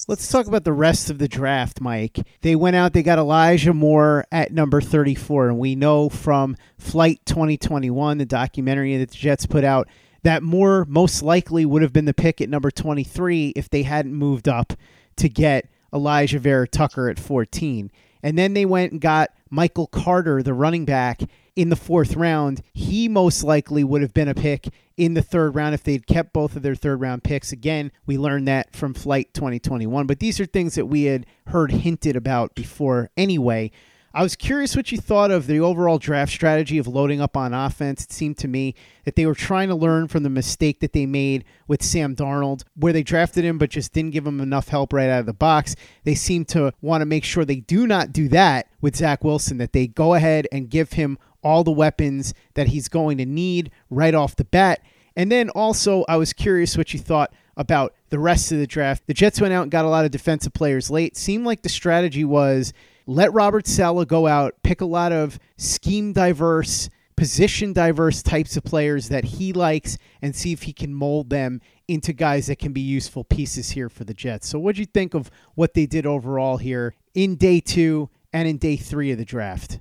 Let's 0.09 0.29
talk 0.29 0.49
about 0.49 0.65
the 0.65 0.73
rest 0.73 1.11
of 1.11 1.19
the 1.19 1.29
draft, 1.29 1.81
Mike. 1.81 2.19
They 2.41 2.57
went 2.57 2.75
out, 2.75 2.93
they 2.93 3.05
got 3.05 3.21
Elijah 3.21 3.73
Moore 3.73 4.25
at 4.33 4.53
number 4.53 4.81
34. 4.81 5.51
And 5.51 5.59
we 5.61 5.77
know 5.77 6.09
from 6.09 6.57
Flight 6.77 7.21
2021, 7.25 8.19
the 8.19 8.27
documentary 8.27 8.97
that 8.97 9.11
the 9.11 9.17
Jets 9.17 9.47
put 9.47 9.63
out, 9.63 9.89
that 10.23 10.43
Moore 10.43 10.85
most 10.89 11.23
likely 11.23 11.65
would 11.65 11.83
have 11.83 11.93
been 11.93 12.05
the 12.05 12.15
pick 12.15 12.41
at 12.41 12.49
number 12.49 12.71
23 12.71 13.49
if 13.57 13.69
they 13.69 13.83
hadn't 13.83 14.15
moved 14.15 14.49
up 14.49 14.73
to 15.17 15.29
get 15.29 15.69
Alijah 15.93 16.39
Vera 16.39 16.67
Tucker 16.67 17.09
at 17.09 17.19
14. 17.19 17.91
And 18.23 18.39
then 18.39 18.55
they 18.55 18.65
went 18.65 18.93
and 18.93 19.01
got 19.01 19.31
Michael 19.51 19.89
Carter, 19.89 20.43
the 20.43 20.55
running 20.55 20.85
back, 20.85 21.23
in 21.57 21.69
the 21.69 21.77
fourth 21.77 22.15
round. 22.15 22.63
He 22.73 23.09
most 23.09 23.43
likely 23.43 23.85
would 23.85 24.01
have 24.01 24.15
been 24.15 24.29
a 24.29 24.35
pick 24.35 24.69
in 24.97 25.15
the 25.15 25.23
third 25.23 25.55
round 25.55 25.75
if 25.75 25.83
they'd 25.83 26.07
kept 26.07 26.33
both 26.33 26.57
of 26.57 26.63
their 26.63 26.75
third 26.75 27.01
round 27.01 27.25
picks. 27.25 27.53
Again, 27.53 27.91
we 28.07 28.17
learned 28.17 28.49
that 28.49 28.75
from 28.75 28.95
Flight 28.95 29.35
2021, 29.35 30.07
but 30.07 30.21
these 30.21 30.41
are 30.41 30.47
things 30.47 30.75
that 30.77 30.87
we 30.87 31.05
had 31.05 31.27
heard 31.49 31.73
hinted 31.73 32.17
about 32.17 32.55
before 32.55 33.11
anyway. 33.17 33.71
I 34.15 34.23
was 34.23 34.37
curious 34.37 34.77
what 34.77 34.93
you 34.93 34.99
thought 34.99 35.31
of 35.31 35.47
the 35.47 35.61
overall 35.61 35.97
draft 35.97 36.33
strategy 36.33 36.77
of 36.77 36.87
loading 36.87 37.23
up 37.23 37.35
on 37.35 37.55
offense. 37.55 38.05
It 38.05 38.13
seemed 38.13 38.37
to 38.39 38.49
me 38.49 38.75
that 39.05 39.17
they 39.17 39.25
were 39.25 39.35
trying 39.35 39.69
to 39.69 39.75
learn 39.75 40.07
from 40.07 40.23
the 40.23 40.29
mistake 40.29 40.81
that 40.81 40.93
they 40.93 41.07
made 41.07 41.45
with 41.67 41.83
Sam 41.83 42.15
Darnold, 42.15 42.65
where 42.77 42.93
they 42.93 43.03
drafted 43.03 43.43
him 43.43 43.57
but 43.57 43.71
just 43.71 43.95
didn't 43.95 44.13
give 44.13 44.27
him 44.27 44.41
enough 44.41 44.69
help 44.69 44.93
right 44.93 45.09
out 45.09 45.21
of 45.21 45.27
the 45.27 45.33
box. 45.33 45.77
They 46.05 46.15
seem 46.15 46.45
to 46.47 46.75
want 46.83 47.01
to 47.01 47.07
make 47.07 47.25
sure 47.25 47.47
they 47.47 47.61
do 47.61 47.87
not 47.87 48.13
do 48.13 48.29
that 48.29 48.69
with 48.83 48.97
Zach 48.97 49.25
Wilson, 49.25 49.57
that 49.59 49.73
they 49.73 49.87
go 49.87 50.13
ahead 50.13 50.47
and 50.53 50.69
give 50.69 50.93
him 50.93 51.17
all 51.43 51.65
the 51.65 51.71
weapons 51.71 52.35
that 52.53 52.69
he's 52.69 52.89
going 52.89 53.17
to 53.17 53.25
need 53.25 53.71
right 53.89 54.15
off 54.15 54.37
the 54.37 54.45
bat. 54.45 54.83
And 55.17 55.33
then 55.33 55.49
also, 55.51 56.05
I 56.07 56.17
was 56.17 56.35
curious 56.35 56.77
what 56.77 56.93
you 56.93 57.01
thought 57.01 57.33
about 57.57 57.95
the 58.11 58.19
rest 58.19 58.53
of 58.53 58.59
the 58.59 58.67
draft. 58.67 59.07
The 59.07 59.15
Jets 59.15 59.41
went 59.41 59.55
out 59.55 59.63
and 59.63 59.71
got 59.71 59.87
a 59.87 59.89
lot 59.89 60.05
of 60.05 60.11
defensive 60.11 60.53
players 60.53 60.91
late. 60.91 61.17
Seemed 61.17 61.47
like 61.47 61.63
the 61.63 61.69
strategy 61.69 62.25
was 62.25 62.75
let 63.07 63.33
Robert 63.33 63.67
Saleh 63.67 64.07
go 64.07 64.27
out, 64.27 64.55
pick 64.63 64.81
a 64.81 64.87
lot 64.87 65.13
of 65.13 65.39
scheme 65.57 66.13
diverse, 66.13 66.89
position 67.17 67.73
diverse 67.73 68.23
types 68.23 68.57
of 68.57 68.65
players 68.65 69.09
that 69.09 69.25
he 69.25 69.53
likes, 69.53 69.99
and 70.21 70.35
see 70.35 70.53
if 70.53 70.63
he 70.63 70.73
can 70.73 70.95
mold 70.95 71.31
them 71.31 71.61
into 71.89 72.13
guys 72.13 72.47
that 72.47 72.59
can 72.59 72.73
be 72.73 72.81
useful 72.81 73.25
pieces 73.25 73.71
here 73.71 73.89
for 73.89 74.05
the 74.05 74.15
Jets. 74.15 74.49
So, 74.49 74.59
what 74.59 74.77
do 74.77 74.81
you 74.81 74.87
think 74.87 75.15
of 75.15 75.31
what 75.55 75.75
they 75.75 75.87
did 75.87 76.07
overall 76.07 76.57
here 76.57 76.95
in 77.15 77.37
day 77.37 77.61
two 77.61 78.09
and 78.33 78.49
in 78.49 78.59
day 78.59 78.77
three 78.77 79.11
of 79.11 79.19
the 79.19 79.25
draft? 79.25 79.81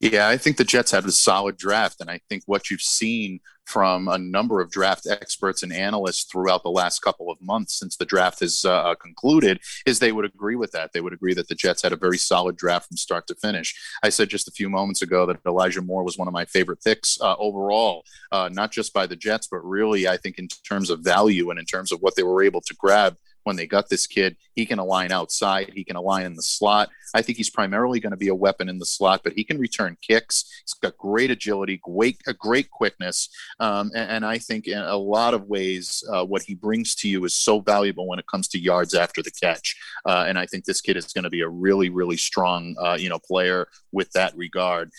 Yeah, 0.00 0.28
I 0.28 0.38
think 0.38 0.56
the 0.56 0.64
Jets 0.64 0.92
had 0.92 1.04
a 1.04 1.12
solid 1.12 1.58
draft. 1.58 2.00
And 2.00 2.10
I 2.10 2.20
think 2.30 2.42
what 2.46 2.70
you've 2.70 2.80
seen 2.80 3.40
from 3.66 4.08
a 4.08 4.16
number 4.16 4.62
of 4.62 4.70
draft 4.70 5.06
experts 5.08 5.62
and 5.62 5.72
analysts 5.72 6.24
throughout 6.24 6.62
the 6.62 6.70
last 6.70 7.00
couple 7.00 7.30
of 7.30 7.40
months 7.40 7.78
since 7.78 7.96
the 7.96 8.06
draft 8.06 8.40
has 8.40 8.64
uh, 8.64 8.94
concluded 8.94 9.60
is 9.84 9.98
they 9.98 10.10
would 10.10 10.24
agree 10.24 10.56
with 10.56 10.72
that. 10.72 10.92
They 10.94 11.02
would 11.02 11.12
agree 11.12 11.34
that 11.34 11.48
the 11.48 11.54
Jets 11.54 11.82
had 11.82 11.92
a 11.92 11.96
very 11.96 12.16
solid 12.16 12.56
draft 12.56 12.88
from 12.88 12.96
start 12.96 13.26
to 13.26 13.34
finish. 13.34 13.78
I 14.02 14.08
said 14.08 14.30
just 14.30 14.48
a 14.48 14.52
few 14.52 14.70
moments 14.70 15.02
ago 15.02 15.26
that 15.26 15.36
Elijah 15.46 15.82
Moore 15.82 16.02
was 16.02 16.16
one 16.16 16.26
of 16.28 16.34
my 16.34 16.46
favorite 16.46 16.82
picks 16.82 17.20
uh, 17.20 17.36
overall, 17.38 18.04
uh, 18.32 18.48
not 18.50 18.72
just 18.72 18.94
by 18.94 19.06
the 19.06 19.16
Jets, 19.16 19.48
but 19.48 19.58
really, 19.58 20.08
I 20.08 20.16
think, 20.16 20.38
in 20.38 20.48
terms 20.48 20.88
of 20.88 21.00
value 21.00 21.50
and 21.50 21.58
in 21.58 21.66
terms 21.66 21.92
of 21.92 22.00
what 22.00 22.16
they 22.16 22.22
were 22.22 22.42
able 22.42 22.62
to 22.62 22.74
grab 22.74 23.16
when 23.44 23.56
they 23.56 23.66
got 23.66 23.88
this 23.88 24.06
kid. 24.06 24.36
He 24.54 24.66
can 24.66 24.78
align 24.78 25.12
outside, 25.12 25.72
he 25.74 25.84
can 25.84 25.96
align 25.96 26.26
in 26.26 26.34
the 26.34 26.42
slot. 26.42 26.90
I 27.14 27.22
think 27.22 27.38
he's 27.38 27.50
primarily 27.50 28.00
going 28.00 28.12
to 28.12 28.16
be 28.16 28.28
a 28.28 28.34
weapon 28.34 28.68
in 28.68 28.78
the 28.78 28.86
slot, 28.86 29.22
but 29.24 29.32
he 29.32 29.44
can 29.44 29.58
return 29.58 29.96
kicks. 30.00 30.44
He's 30.64 30.74
got 30.74 30.96
great 30.96 31.30
agility, 31.30 31.80
great, 31.82 32.20
a 32.26 32.34
great 32.34 32.70
quickness. 32.70 33.28
Um, 33.58 33.90
and, 33.94 34.10
and, 34.10 34.26
I 34.26 34.38
think 34.38 34.68
in 34.68 34.78
a 34.78 34.96
lot 34.96 35.34
of 35.34 35.46
ways, 35.46 36.04
uh, 36.12 36.24
what 36.24 36.42
he 36.42 36.54
brings 36.54 36.94
to 36.96 37.08
you 37.08 37.24
is 37.24 37.34
so 37.34 37.60
valuable 37.60 38.06
when 38.06 38.18
it 38.18 38.26
comes 38.26 38.46
to 38.48 38.60
yards 38.60 38.94
after 38.94 39.22
the 39.22 39.30
catch. 39.30 39.76
Uh, 40.06 40.26
and 40.28 40.38
I 40.38 40.46
think 40.46 40.64
this 40.64 40.80
kid 40.80 40.96
is 40.96 41.06
going 41.06 41.24
to 41.24 41.30
be 41.30 41.40
a 41.40 41.48
really, 41.48 41.88
really 41.88 42.16
strong, 42.16 42.76
uh, 42.80 42.96
you 43.00 43.08
know, 43.08 43.18
player 43.18 43.68
with 43.92 44.10
that 44.12 44.36
regard 44.36 44.90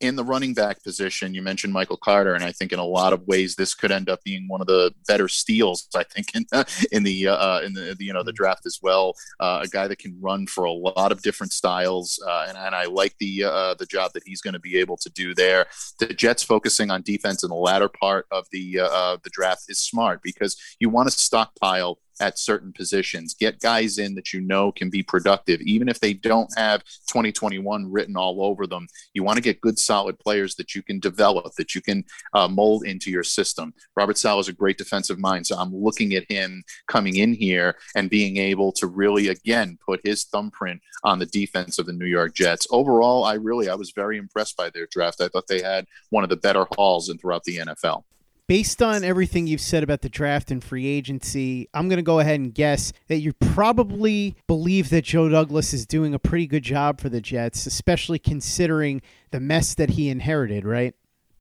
in 0.00 0.16
the 0.16 0.24
running 0.24 0.54
back 0.54 0.82
position, 0.82 1.34
you 1.34 1.42
mentioned 1.42 1.72
Michael 1.72 1.96
Carter, 1.96 2.34
and 2.34 2.44
I 2.44 2.52
think 2.52 2.72
in 2.72 2.78
a 2.78 2.84
lot 2.84 3.12
of 3.12 3.26
ways 3.26 3.54
this 3.54 3.74
could 3.74 3.92
end 3.92 4.08
up 4.08 4.22
being 4.24 4.48
one 4.48 4.60
of 4.60 4.66
the 4.66 4.92
better 5.06 5.28
steals. 5.28 5.88
I 5.94 6.02
think 6.04 6.34
in 6.34 6.46
the, 6.50 6.88
in 6.92 7.02
the 7.04 7.28
uh, 7.28 7.60
in 7.60 7.72
the, 7.72 7.96
you 7.98 8.12
know 8.12 8.22
the 8.22 8.32
draft 8.32 8.66
as 8.66 8.80
well. 8.82 9.14
Uh, 9.40 9.60
a 9.62 9.68
guy 9.68 9.86
that 9.88 9.98
can 9.98 10.16
run 10.20 10.46
for 10.46 10.64
a 10.64 10.72
lot 10.72 11.12
of 11.12 11.22
different 11.22 11.52
styles, 11.52 12.20
uh, 12.26 12.46
and, 12.48 12.58
and 12.58 12.74
I 12.74 12.86
like 12.86 13.14
the 13.18 13.44
uh, 13.44 13.74
the 13.74 13.86
job 13.86 14.12
that 14.14 14.24
he's 14.26 14.40
going 14.40 14.54
to 14.54 14.60
be 14.60 14.76
able 14.78 14.96
to 14.98 15.10
do 15.10 15.34
there. 15.34 15.66
The 15.98 16.06
Jets 16.06 16.42
focusing 16.42 16.90
on 16.90 17.02
defense 17.02 17.42
in 17.42 17.50
the 17.50 17.56
latter 17.56 17.88
part 17.88 18.26
of 18.30 18.46
the 18.50 18.80
uh, 18.82 19.18
the 19.22 19.30
draft 19.30 19.64
is 19.68 19.78
smart 19.78 20.22
because 20.22 20.56
you 20.80 20.88
want 20.88 21.10
to 21.10 21.16
stockpile 21.16 21.98
at 22.20 22.38
certain 22.38 22.72
positions. 22.72 23.34
Get 23.34 23.60
guys 23.60 23.98
in 23.98 24.14
that 24.14 24.32
you 24.32 24.40
know 24.40 24.72
can 24.72 24.90
be 24.90 25.02
productive, 25.02 25.60
even 25.62 25.88
if 25.88 26.00
they 26.00 26.14
don't 26.14 26.50
have 26.56 26.84
2021 27.08 27.90
written 27.90 28.16
all 28.16 28.44
over 28.44 28.66
them. 28.66 28.86
You 29.12 29.22
want 29.22 29.36
to 29.36 29.42
get 29.42 29.60
good, 29.60 29.78
solid 29.78 30.18
players 30.18 30.54
that 30.56 30.74
you 30.74 30.82
can 30.82 31.00
develop, 31.00 31.54
that 31.54 31.74
you 31.74 31.80
can 31.80 32.04
uh, 32.32 32.48
mold 32.48 32.84
into 32.84 33.10
your 33.10 33.24
system. 33.24 33.74
Robert 33.96 34.18
Saleh 34.18 34.40
is 34.40 34.48
a 34.48 34.52
great 34.52 34.78
defensive 34.78 35.18
mind, 35.18 35.46
so 35.46 35.56
I'm 35.56 35.74
looking 35.74 36.14
at 36.14 36.30
him 36.30 36.64
coming 36.86 37.16
in 37.16 37.34
here 37.34 37.76
and 37.94 38.10
being 38.10 38.36
able 38.36 38.72
to 38.72 38.86
really, 38.86 39.28
again, 39.28 39.78
put 39.84 40.00
his 40.04 40.24
thumbprint 40.24 40.80
on 41.02 41.18
the 41.18 41.26
defense 41.26 41.78
of 41.78 41.86
the 41.86 41.92
New 41.92 42.06
York 42.06 42.34
Jets. 42.34 42.66
Overall, 42.70 43.24
I 43.24 43.34
really, 43.34 43.68
I 43.68 43.74
was 43.74 43.92
very 43.92 44.18
impressed 44.18 44.56
by 44.56 44.70
their 44.70 44.86
draft. 44.90 45.20
I 45.20 45.28
thought 45.28 45.46
they 45.48 45.62
had 45.62 45.86
one 46.10 46.24
of 46.24 46.30
the 46.30 46.36
better 46.36 46.66
hauls 46.76 47.08
in 47.08 47.18
throughout 47.18 47.44
the 47.44 47.58
NFL 47.58 48.04
based 48.46 48.82
on 48.82 49.04
everything 49.04 49.46
you've 49.46 49.60
said 49.60 49.82
about 49.82 50.02
the 50.02 50.08
draft 50.08 50.50
and 50.50 50.62
free 50.62 50.86
agency, 50.86 51.68
I'm 51.72 51.88
going 51.88 51.96
to 51.98 52.02
go 52.02 52.20
ahead 52.20 52.40
and 52.40 52.54
guess 52.54 52.92
that 53.08 53.18
you 53.18 53.32
probably 53.32 54.36
believe 54.46 54.90
that 54.90 55.04
Joe 55.04 55.28
Douglas 55.28 55.72
is 55.72 55.86
doing 55.86 56.14
a 56.14 56.18
pretty 56.18 56.46
good 56.46 56.62
job 56.62 57.00
for 57.00 57.08
the 57.08 57.20
Jets, 57.20 57.66
especially 57.66 58.18
considering 58.18 59.02
the 59.30 59.40
mess 59.40 59.74
that 59.74 59.90
he 59.90 60.08
inherited, 60.08 60.64
right? 60.64 60.94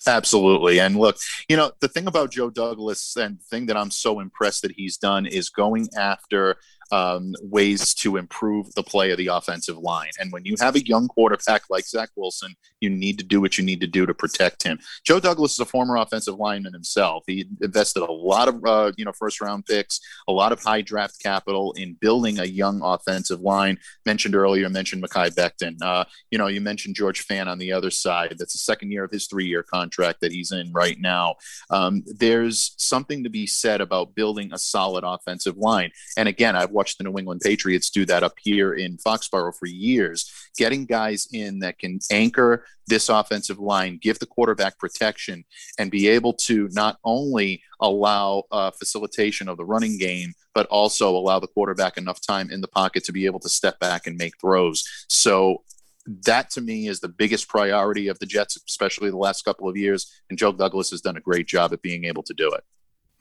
Absolutely. 0.05 0.79
And 0.79 0.97
look, 0.97 1.17
you 1.47 1.55
know, 1.55 1.71
the 1.79 1.87
thing 1.87 2.07
about 2.07 2.31
Joe 2.31 2.49
Douglas 2.49 3.15
and 3.15 3.39
the 3.39 3.43
thing 3.43 3.67
that 3.67 3.77
I'm 3.77 3.91
so 3.91 4.19
impressed 4.19 4.61
that 4.63 4.73
he's 4.73 4.97
done 4.97 5.25
is 5.25 5.49
going 5.49 5.87
after 5.97 6.57
um, 6.93 7.33
ways 7.41 7.95
to 7.95 8.17
improve 8.17 8.71
the 8.75 8.83
play 8.83 9.09
of 9.09 9.17
the 9.17 9.27
offensive 9.27 9.79
line. 9.79 10.11
And 10.19 10.31
when 10.31 10.45
you 10.45 10.55
have 10.59 10.75
a 10.75 10.85
young 10.85 11.07
quarterback 11.07 11.63
like 11.67 11.87
Zach 11.87 12.09
Wilson, 12.15 12.53
you 12.81 12.89
need 12.89 13.17
to 13.17 13.23
do 13.23 13.41
what 13.41 13.57
you 13.57 13.63
need 13.63 13.81
to 13.81 13.87
do 13.87 14.05
to 14.05 14.13
protect 14.13 14.61
him. 14.61 14.77
Joe 15.03 15.19
Douglas 15.19 15.53
is 15.53 15.59
a 15.59 15.65
former 15.65 15.95
offensive 15.95 16.35
lineman 16.35 16.73
himself. 16.73 17.23
He 17.25 17.45
invested 17.61 18.03
a 18.03 18.11
lot 18.11 18.47
of 18.47 18.63
uh, 18.63 18.91
you 18.95 19.05
know 19.05 19.11
first 19.11 19.41
round 19.41 19.65
picks, 19.65 19.99
a 20.27 20.31
lot 20.31 20.51
of 20.51 20.61
high 20.61 20.81
draft 20.81 21.19
capital 21.19 21.73
in 21.73 21.97
building 21.99 22.37
a 22.37 22.45
young 22.45 22.81
offensive 22.83 23.41
line. 23.41 23.79
Mentioned 24.05 24.35
earlier, 24.35 24.69
mentioned 24.69 25.03
Mekhi 25.03 25.33
Becton. 25.33 25.77
Uh, 25.81 26.03
you 26.29 26.37
know, 26.37 26.47
you 26.47 26.61
mentioned 26.61 26.95
George 26.95 27.25
Fant 27.25 27.47
on 27.47 27.57
the 27.57 27.73
other 27.73 27.89
side. 27.89 28.35
That's 28.37 28.53
the 28.53 28.59
second 28.59 28.91
year 28.91 29.05
of 29.05 29.11
his 29.11 29.25
three 29.25 29.47
year 29.47 29.63
contract 29.63 30.21
that 30.21 30.31
he's 30.31 30.51
in 30.51 30.71
right 30.73 30.99
now. 30.99 31.35
Um, 31.71 32.03
there's 32.05 32.75
something 32.77 33.23
to 33.23 33.31
be 33.31 33.47
said 33.47 33.81
about 33.81 34.13
building 34.13 34.53
a 34.53 34.59
solid 34.59 35.03
offensive 35.03 35.57
line. 35.57 35.89
And 36.17 36.29
again, 36.29 36.55
I've 36.55 36.69
watched 36.69 36.82
the 36.97 37.03
New 37.03 37.17
England 37.17 37.41
Patriots 37.43 37.89
do 37.89 38.05
that 38.05 38.23
up 38.23 38.33
here 38.41 38.73
in 38.73 38.97
Foxborough 38.97 39.55
for 39.57 39.65
years, 39.65 40.31
getting 40.57 40.85
guys 40.85 41.27
in 41.31 41.59
that 41.59 41.79
can 41.79 41.99
anchor 42.11 42.65
this 42.87 43.09
offensive 43.09 43.59
line, 43.59 43.99
give 44.01 44.19
the 44.19 44.25
quarterback 44.25 44.77
protection, 44.77 45.43
and 45.79 45.89
be 45.89 46.07
able 46.07 46.33
to 46.33 46.69
not 46.71 46.97
only 47.03 47.63
allow 47.79 48.43
uh, 48.51 48.71
facilitation 48.71 49.47
of 49.47 49.57
the 49.57 49.65
running 49.65 49.97
game, 49.97 50.33
but 50.53 50.67
also 50.67 51.15
allow 51.15 51.39
the 51.39 51.47
quarterback 51.47 51.97
enough 51.97 52.19
time 52.21 52.51
in 52.51 52.61
the 52.61 52.67
pocket 52.67 53.03
to 53.05 53.11
be 53.11 53.25
able 53.25 53.39
to 53.39 53.49
step 53.49 53.79
back 53.79 54.05
and 54.05 54.17
make 54.17 54.33
throws. 54.39 54.83
So 55.07 55.63
that 56.05 56.49
to 56.51 56.61
me 56.61 56.87
is 56.87 56.99
the 56.99 57.07
biggest 57.07 57.47
priority 57.47 58.07
of 58.07 58.19
the 58.19 58.25
Jets, 58.25 58.57
especially 58.67 59.09
the 59.09 59.17
last 59.17 59.43
couple 59.43 59.69
of 59.69 59.77
years. 59.77 60.21
And 60.29 60.37
Joe 60.37 60.51
Douglas 60.51 60.91
has 60.91 61.01
done 61.01 61.17
a 61.17 61.21
great 61.21 61.47
job 61.47 61.73
at 61.73 61.81
being 61.81 62.05
able 62.05 62.23
to 62.23 62.33
do 62.33 62.51
it. 62.51 62.63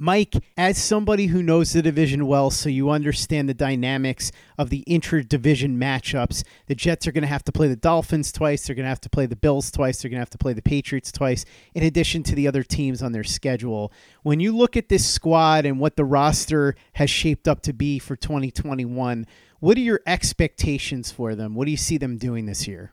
Mike, 0.02 0.34
as 0.56 0.82
somebody 0.82 1.26
who 1.26 1.44
knows 1.44 1.72
the 1.72 1.80
division 1.80 2.26
well, 2.26 2.50
so 2.50 2.68
you 2.68 2.90
understand 2.90 3.48
the 3.48 3.54
dynamics 3.54 4.32
of 4.58 4.68
the 4.68 4.82
inter-division 4.84 5.78
matchups, 5.78 6.42
the 6.66 6.74
Jets 6.74 7.06
are 7.06 7.12
going 7.12 7.22
to 7.22 7.28
have 7.28 7.44
to 7.44 7.52
play 7.52 7.68
the 7.68 7.76
Dolphins 7.76 8.32
twice. 8.32 8.66
They're 8.66 8.74
going 8.74 8.82
to 8.82 8.88
have 8.88 9.00
to 9.02 9.08
play 9.08 9.26
the 9.26 9.36
Bills 9.36 9.70
twice. 9.70 10.02
They're 10.02 10.08
going 10.08 10.16
to 10.16 10.22
have 10.22 10.30
to 10.30 10.38
play 10.38 10.54
the 10.54 10.60
Patriots 10.60 11.12
twice, 11.12 11.44
in 11.72 11.84
addition 11.84 12.24
to 12.24 12.34
the 12.34 12.48
other 12.48 12.64
teams 12.64 13.00
on 13.00 13.12
their 13.12 13.22
schedule. 13.22 13.92
When 14.24 14.40
you 14.40 14.56
look 14.56 14.76
at 14.76 14.88
this 14.88 15.06
squad 15.06 15.66
and 15.66 15.78
what 15.78 15.94
the 15.94 16.04
roster 16.04 16.74
has 16.94 17.08
shaped 17.08 17.46
up 17.46 17.62
to 17.62 17.72
be 17.72 18.00
for 18.00 18.16
2021, 18.16 19.24
what 19.60 19.76
are 19.76 19.82
your 19.82 20.00
expectations 20.04 21.12
for 21.12 21.36
them? 21.36 21.54
What 21.54 21.66
do 21.66 21.70
you 21.70 21.76
see 21.76 21.96
them 21.96 22.18
doing 22.18 22.46
this 22.46 22.66
year? 22.66 22.92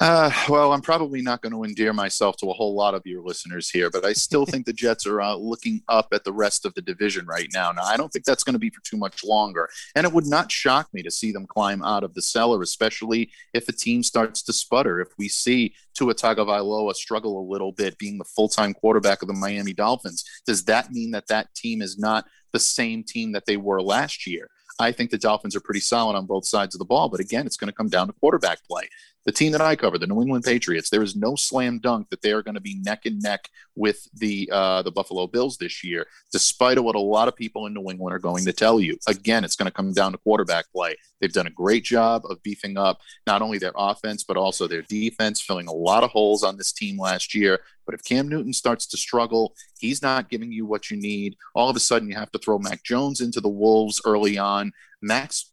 Uh, 0.00 0.30
well, 0.48 0.72
I'm 0.72 0.80
probably 0.80 1.20
not 1.20 1.42
going 1.42 1.52
to 1.52 1.62
endear 1.62 1.92
myself 1.92 2.38
to 2.38 2.48
a 2.48 2.54
whole 2.54 2.74
lot 2.74 2.94
of 2.94 3.02
your 3.04 3.20
listeners 3.20 3.68
here, 3.68 3.90
but 3.90 4.02
I 4.02 4.14
still 4.14 4.46
think 4.46 4.64
the 4.64 4.72
Jets 4.72 5.06
are 5.06 5.20
uh, 5.20 5.34
looking 5.34 5.82
up 5.90 6.08
at 6.12 6.24
the 6.24 6.32
rest 6.32 6.64
of 6.64 6.72
the 6.72 6.80
division 6.80 7.26
right 7.26 7.48
now. 7.52 7.70
Now, 7.70 7.82
I 7.82 7.98
don't 7.98 8.10
think 8.10 8.24
that's 8.24 8.42
going 8.42 8.54
to 8.54 8.58
be 8.58 8.70
for 8.70 8.80
too 8.82 8.96
much 8.96 9.22
longer, 9.22 9.68
and 9.94 10.06
it 10.06 10.12
would 10.14 10.24
not 10.24 10.50
shock 10.50 10.88
me 10.94 11.02
to 11.02 11.10
see 11.10 11.32
them 11.32 11.46
climb 11.46 11.84
out 11.84 12.02
of 12.02 12.14
the 12.14 12.22
cellar, 12.22 12.62
especially 12.62 13.30
if 13.52 13.68
a 13.68 13.72
team 13.72 14.02
starts 14.02 14.42
to 14.44 14.54
sputter. 14.54 15.00
If 15.00 15.08
we 15.18 15.28
see 15.28 15.74
Tua 15.92 16.14
Tagovailoa 16.14 16.94
struggle 16.94 17.38
a 17.38 17.50
little 17.52 17.72
bit, 17.72 17.98
being 17.98 18.16
the 18.16 18.24
full-time 18.24 18.72
quarterback 18.72 19.20
of 19.20 19.28
the 19.28 19.34
Miami 19.34 19.74
Dolphins, 19.74 20.24
does 20.46 20.64
that 20.64 20.90
mean 20.90 21.10
that 21.10 21.26
that 21.26 21.54
team 21.54 21.82
is 21.82 21.98
not 21.98 22.24
the 22.54 22.58
same 22.58 23.04
team 23.04 23.32
that 23.32 23.44
they 23.44 23.58
were 23.58 23.82
last 23.82 24.26
year? 24.26 24.48
I 24.80 24.92
think 24.92 25.10
the 25.10 25.18
Dolphins 25.18 25.54
are 25.54 25.60
pretty 25.60 25.80
solid 25.80 26.16
on 26.16 26.24
both 26.24 26.46
sides 26.46 26.74
of 26.74 26.78
the 26.78 26.86
ball, 26.86 27.10
but 27.10 27.20
again, 27.20 27.46
it's 27.46 27.58
going 27.58 27.68
to 27.68 27.74
come 27.74 27.90
down 27.90 28.06
to 28.06 28.14
quarterback 28.14 28.64
play. 28.64 28.88
The 29.30 29.36
team 29.36 29.52
that 29.52 29.60
I 29.60 29.76
cover, 29.76 29.96
the 29.96 30.08
New 30.08 30.22
England 30.22 30.42
Patriots, 30.42 30.90
there 30.90 31.04
is 31.04 31.14
no 31.14 31.36
slam 31.36 31.78
dunk 31.78 32.10
that 32.10 32.20
they 32.20 32.32
are 32.32 32.42
going 32.42 32.56
to 32.56 32.60
be 32.60 32.80
neck 32.82 33.06
and 33.06 33.22
neck 33.22 33.48
with 33.76 34.08
the 34.12 34.50
uh, 34.52 34.82
the 34.82 34.90
Buffalo 34.90 35.28
Bills 35.28 35.56
this 35.56 35.84
year, 35.84 36.08
despite 36.32 36.80
what 36.80 36.96
a 36.96 37.00
lot 37.00 37.28
of 37.28 37.36
people 37.36 37.66
in 37.66 37.72
New 37.72 37.88
England 37.90 38.12
are 38.12 38.18
going 38.18 38.44
to 38.44 38.52
tell 38.52 38.80
you. 38.80 38.98
Again, 39.06 39.44
it's 39.44 39.54
going 39.54 39.70
to 39.70 39.72
come 39.72 39.92
down 39.92 40.10
to 40.10 40.18
quarterback 40.18 40.64
play. 40.72 40.96
They've 41.20 41.32
done 41.32 41.46
a 41.46 41.50
great 41.50 41.84
job 41.84 42.22
of 42.28 42.42
beefing 42.42 42.76
up 42.76 42.98
not 43.24 43.40
only 43.40 43.58
their 43.58 43.72
offense 43.76 44.24
but 44.24 44.36
also 44.36 44.66
their 44.66 44.82
defense, 44.82 45.40
filling 45.40 45.68
a 45.68 45.72
lot 45.72 46.02
of 46.02 46.10
holes 46.10 46.42
on 46.42 46.56
this 46.56 46.72
team 46.72 46.98
last 46.98 47.32
year. 47.32 47.60
But 47.86 47.94
if 47.94 48.02
Cam 48.02 48.26
Newton 48.28 48.52
starts 48.52 48.84
to 48.88 48.96
struggle, 48.96 49.54
he's 49.78 50.02
not 50.02 50.28
giving 50.28 50.50
you 50.50 50.66
what 50.66 50.90
you 50.90 50.96
need. 50.96 51.36
All 51.54 51.70
of 51.70 51.76
a 51.76 51.80
sudden, 51.80 52.08
you 52.08 52.16
have 52.16 52.32
to 52.32 52.38
throw 52.40 52.58
Mac 52.58 52.82
Jones 52.82 53.20
into 53.20 53.40
the 53.40 53.48
Wolves 53.48 54.02
early 54.04 54.38
on. 54.38 54.72
Mac's 55.00 55.52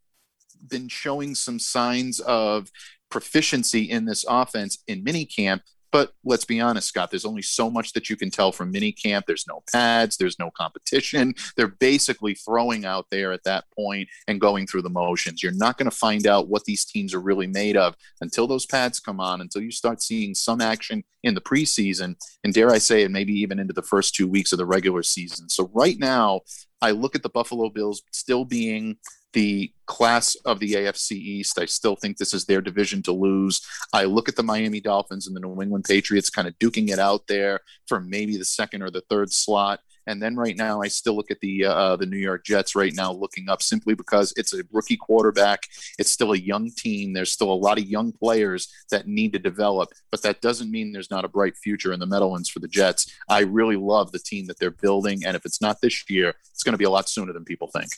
been 0.68 0.88
showing 0.88 1.36
some 1.36 1.60
signs 1.60 2.20
of 2.22 2.72
proficiency 3.10 3.84
in 3.84 4.06
this 4.06 4.26
offense 4.28 4.80
in 4.88 5.04
minicamp. 5.04 5.62
But 5.92 6.12
let's 6.26 6.44
be 6.44 6.60
honest, 6.60 6.90
Scott, 6.90 7.12
there's 7.12 7.26
only 7.26 7.42
so 7.42 7.70
much 7.70 7.94
that 7.94 8.10
you 8.10 8.18
can 8.18 8.30
tell 8.30 8.52
from 8.52 8.74
minicamp. 8.74 9.24
There's 9.26 9.46
no 9.48 9.64
pads, 9.72 10.18
there's 10.18 10.38
no 10.38 10.52
competition. 10.52 11.34
They're 11.56 11.70
basically 11.70 12.36
throwing 12.36 12.86
out 12.86 13.08
there 13.10 13.32
at 13.32 13.46
that 13.46 13.64
point 13.74 14.10
and 14.28 14.42
going 14.42 14.68
through 14.68 14.82
the 14.82 14.90
motions. 14.90 15.42
You're 15.42 15.54
not 15.54 15.78
going 15.78 15.90
to 15.90 15.96
find 15.96 16.28
out 16.28 16.50
what 16.50 16.66
these 16.66 16.84
teams 16.84 17.14
are 17.14 17.22
really 17.22 17.48
made 17.48 17.78
of 17.78 17.96
until 18.20 18.48
those 18.48 18.66
pads 18.66 19.00
come 19.00 19.22
on, 19.22 19.40
until 19.40 19.62
you 19.62 19.72
start 19.72 20.04
seeing 20.04 20.36
some 20.36 20.60
action 20.60 21.04
in 21.24 21.36
the 21.36 21.42
preseason, 21.42 22.16
and 22.44 22.54
dare 22.54 22.70
I 22.70 22.78
say 22.78 23.04
it, 23.04 23.12
maybe 23.12 23.34
even 23.34 23.58
into 23.58 23.74
the 23.74 23.82
first 23.82 24.14
two 24.14 24.28
weeks 24.28 24.52
of 24.52 24.58
the 24.58 24.66
regular 24.66 25.04
season. 25.04 25.50
So 25.50 25.72
right 25.74 25.98
now, 25.98 26.42
I 26.82 26.92
look 26.92 27.16
at 27.16 27.24
the 27.24 27.30
Buffalo 27.30 27.70
Bills 27.70 28.04
still 28.12 28.46
being 28.46 28.98
the 29.34 29.72
class 29.86 30.36
of 30.46 30.60
the 30.60 30.74
AFC 30.74 31.12
East. 31.12 31.60
I 31.60 31.66
still 31.66 31.96
think 31.96 32.18
this 32.18 32.34
is 32.34 32.46
their 32.46 32.62
division 32.62 33.04
to 33.04 33.12
lose. 33.12 33.62
I 33.94 34.06
look 34.06 34.30
at 34.30 34.36
the 34.36 34.44
Miami 34.44 34.80
Dolphins 34.80 35.28
and 35.28 35.36
the 35.36 35.40
New 35.40 35.62
England 35.62 35.86
Patriots 35.88 36.30
kind 36.30 36.48
of 36.48 36.58
duking 36.60 36.90
it 36.90 37.00
out 37.00 37.28
there 37.28 37.62
for 37.88 38.00
maybe 38.00 38.38
the 38.38 38.46
second 38.46 38.82
or 38.82 38.90
the 38.90 39.04
third 39.10 39.32
slot. 39.32 39.80
And 40.08 40.22
then 40.22 40.36
right 40.36 40.58
now, 40.58 40.82
I 40.82 40.88
still 40.88 41.16
look 41.16 41.30
at 41.30 41.40
the 41.42 41.66
uh, 41.66 41.96
the 41.98 42.06
New 42.06 42.18
York 42.18 42.46
Jets 42.46 42.76
right 42.76 42.94
now, 42.96 43.12
looking 43.12 43.50
up 43.50 43.62
simply 43.62 43.94
because 43.94 44.34
it's 44.38 44.54
a 44.54 44.64
rookie 44.72 44.98
quarterback. 44.98 45.68
It's 46.00 46.10
still 46.10 46.32
a 46.32 46.38
young 46.38 46.72
team. 46.72 47.14
There's 47.14 47.32
still 47.32 47.52
a 47.52 47.54
lot 47.54 47.78
of 47.78 47.86
young 47.86 48.12
players 48.14 48.72
that 48.90 49.08
need 49.08 49.34
to 49.34 49.40
develop, 49.40 49.90
but 50.10 50.24
that 50.24 50.42
doesn't 50.42 50.72
mean 50.72 50.92
there's 50.92 51.12
not 51.12 51.26
a 51.26 51.30
bright 51.30 51.58
future 51.58 51.94
in 51.94 52.00
the 52.00 52.08
Meadowlands 52.08 52.50
for 52.50 52.60
the 52.60 52.68
Jets. 52.68 53.14
I 53.30 53.42
really 53.42 53.76
love 53.76 54.12
the 54.12 54.20
team 54.20 54.48
that 54.48 54.58
they're 54.60 54.72
building, 54.72 55.24
and 55.26 55.36
if 55.36 55.46
it's 55.46 55.62
not 55.62 55.82
this 55.82 56.10
year, 56.10 56.34
it's 56.52 56.64
going 56.64 56.74
to 56.74 56.78
be 56.78 56.86
a 56.86 56.90
lot 56.90 57.10
sooner 57.10 57.34
than 57.34 57.46
people 57.46 57.68
think 57.68 57.90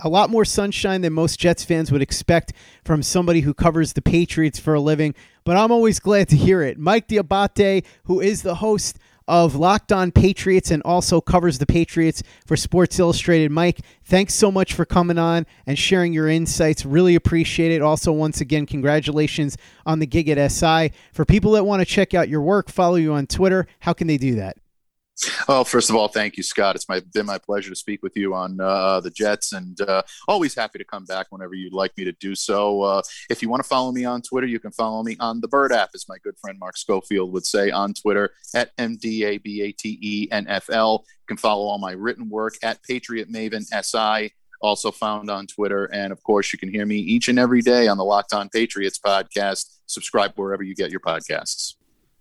a 0.00 0.08
lot 0.08 0.30
more 0.30 0.44
sunshine 0.44 1.02
than 1.02 1.12
most 1.12 1.38
Jets 1.38 1.64
fans 1.64 1.92
would 1.92 2.02
expect 2.02 2.52
from 2.84 3.02
somebody 3.02 3.40
who 3.40 3.54
covers 3.54 3.92
the 3.92 4.02
Patriots 4.02 4.58
for 4.58 4.74
a 4.74 4.80
living, 4.80 5.14
but 5.44 5.56
I'm 5.56 5.70
always 5.70 6.00
glad 6.00 6.28
to 6.30 6.36
hear 6.36 6.62
it. 6.62 6.78
Mike 6.78 7.06
D'Abate, 7.06 7.84
who 8.04 8.20
is 8.20 8.42
the 8.42 8.56
host 8.56 8.98
of 9.26 9.54
Locked 9.54 9.92
On 9.92 10.10
Patriots 10.12 10.70
and 10.70 10.82
also 10.82 11.20
covers 11.20 11.58
the 11.58 11.66
Patriots 11.66 12.22
for 12.46 12.56
Sports 12.56 12.98
Illustrated. 12.98 13.50
Mike, 13.50 13.80
thanks 14.04 14.34
so 14.34 14.50
much 14.50 14.74
for 14.74 14.84
coming 14.84 15.18
on 15.18 15.46
and 15.66 15.78
sharing 15.78 16.12
your 16.12 16.28
insights. 16.28 16.84
Really 16.84 17.14
appreciate 17.14 17.72
it. 17.72 17.82
Also, 17.82 18.12
once 18.12 18.40
again, 18.40 18.66
congratulations 18.66 19.56
on 19.86 19.98
the 19.98 20.06
gig 20.06 20.28
at 20.28 20.50
SI. 20.50 20.92
For 21.12 21.24
people 21.24 21.52
that 21.52 21.64
want 21.64 21.80
to 21.80 21.86
check 21.86 22.14
out 22.14 22.28
your 22.28 22.42
work, 22.42 22.70
follow 22.70 22.96
you 22.96 23.12
on 23.12 23.26
Twitter, 23.26 23.66
how 23.80 23.92
can 23.92 24.06
they 24.06 24.18
do 24.18 24.34
that? 24.36 24.56
Oh, 25.48 25.62
first 25.62 25.90
of 25.90 25.96
all, 25.96 26.08
thank 26.08 26.36
you, 26.36 26.42
Scott. 26.42 26.74
It's 26.74 26.88
my, 26.88 27.00
been 27.12 27.26
my 27.26 27.38
pleasure 27.38 27.70
to 27.70 27.76
speak 27.76 28.02
with 28.02 28.16
you 28.16 28.34
on 28.34 28.60
uh, 28.60 29.00
the 29.00 29.10
Jets, 29.10 29.52
and 29.52 29.80
uh, 29.80 30.02
always 30.26 30.54
happy 30.54 30.78
to 30.78 30.84
come 30.84 31.04
back 31.04 31.28
whenever 31.30 31.54
you'd 31.54 31.72
like 31.72 31.96
me 31.96 32.04
to 32.04 32.12
do 32.12 32.34
so. 32.34 32.82
Uh, 32.82 33.02
if 33.30 33.40
you 33.40 33.48
want 33.48 33.62
to 33.62 33.68
follow 33.68 33.92
me 33.92 34.04
on 34.04 34.22
Twitter, 34.22 34.46
you 34.46 34.58
can 34.58 34.72
follow 34.72 35.04
me 35.04 35.16
on 35.20 35.40
the 35.40 35.48
Bird 35.48 35.72
app, 35.72 35.90
as 35.94 36.06
my 36.08 36.16
good 36.24 36.36
friend 36.40 36.58
Mark 36.58 36.76
Schofield 36.76 37.32
would 37.32 37.46
say 37.46 37.70
on 37.70 37.94
Twitter 37.94 38.30
at 38.54 38.76
MDABATENFL. 38.76 40.98
You 40.98 41.26
can 41.28 41.36
follow 41.36 41.66
all 41.66 41.78
my 41.78 41.92
written 41.92 42.28
work 42.28 42.54
at 42.62 42.82
Patriot 42.82 43.30
Maven 43.30 43.62
SI, 43.62 44.32
also 44.60 44.90
found 44.90 45.30
on 45.30 45.46
Twitter. 45.46 45.84
And 45.86 46.12
of 46.12 46.22
course, 46.24 46.52
you 46.52 46.58
can 46.58 46.70
hear 46.70 46.86
me 46.86 46.96
each 46.96 47.28
and 47.28 47.38
every 47.38 47.62
day 47.62 47.86
on 47.86 47.98
the 47.98 48.04
Locked 48.04 48.32
On 48.32 48.48
Patriots 48.48 48.98
podcast. 48.98 49.78
Subscribe 49.86 50.32
wherever 50.34 50.64
you 50.64 50.74
get 50.74 50.90
your 50.90 51.00
podcasts. 51.00 51.74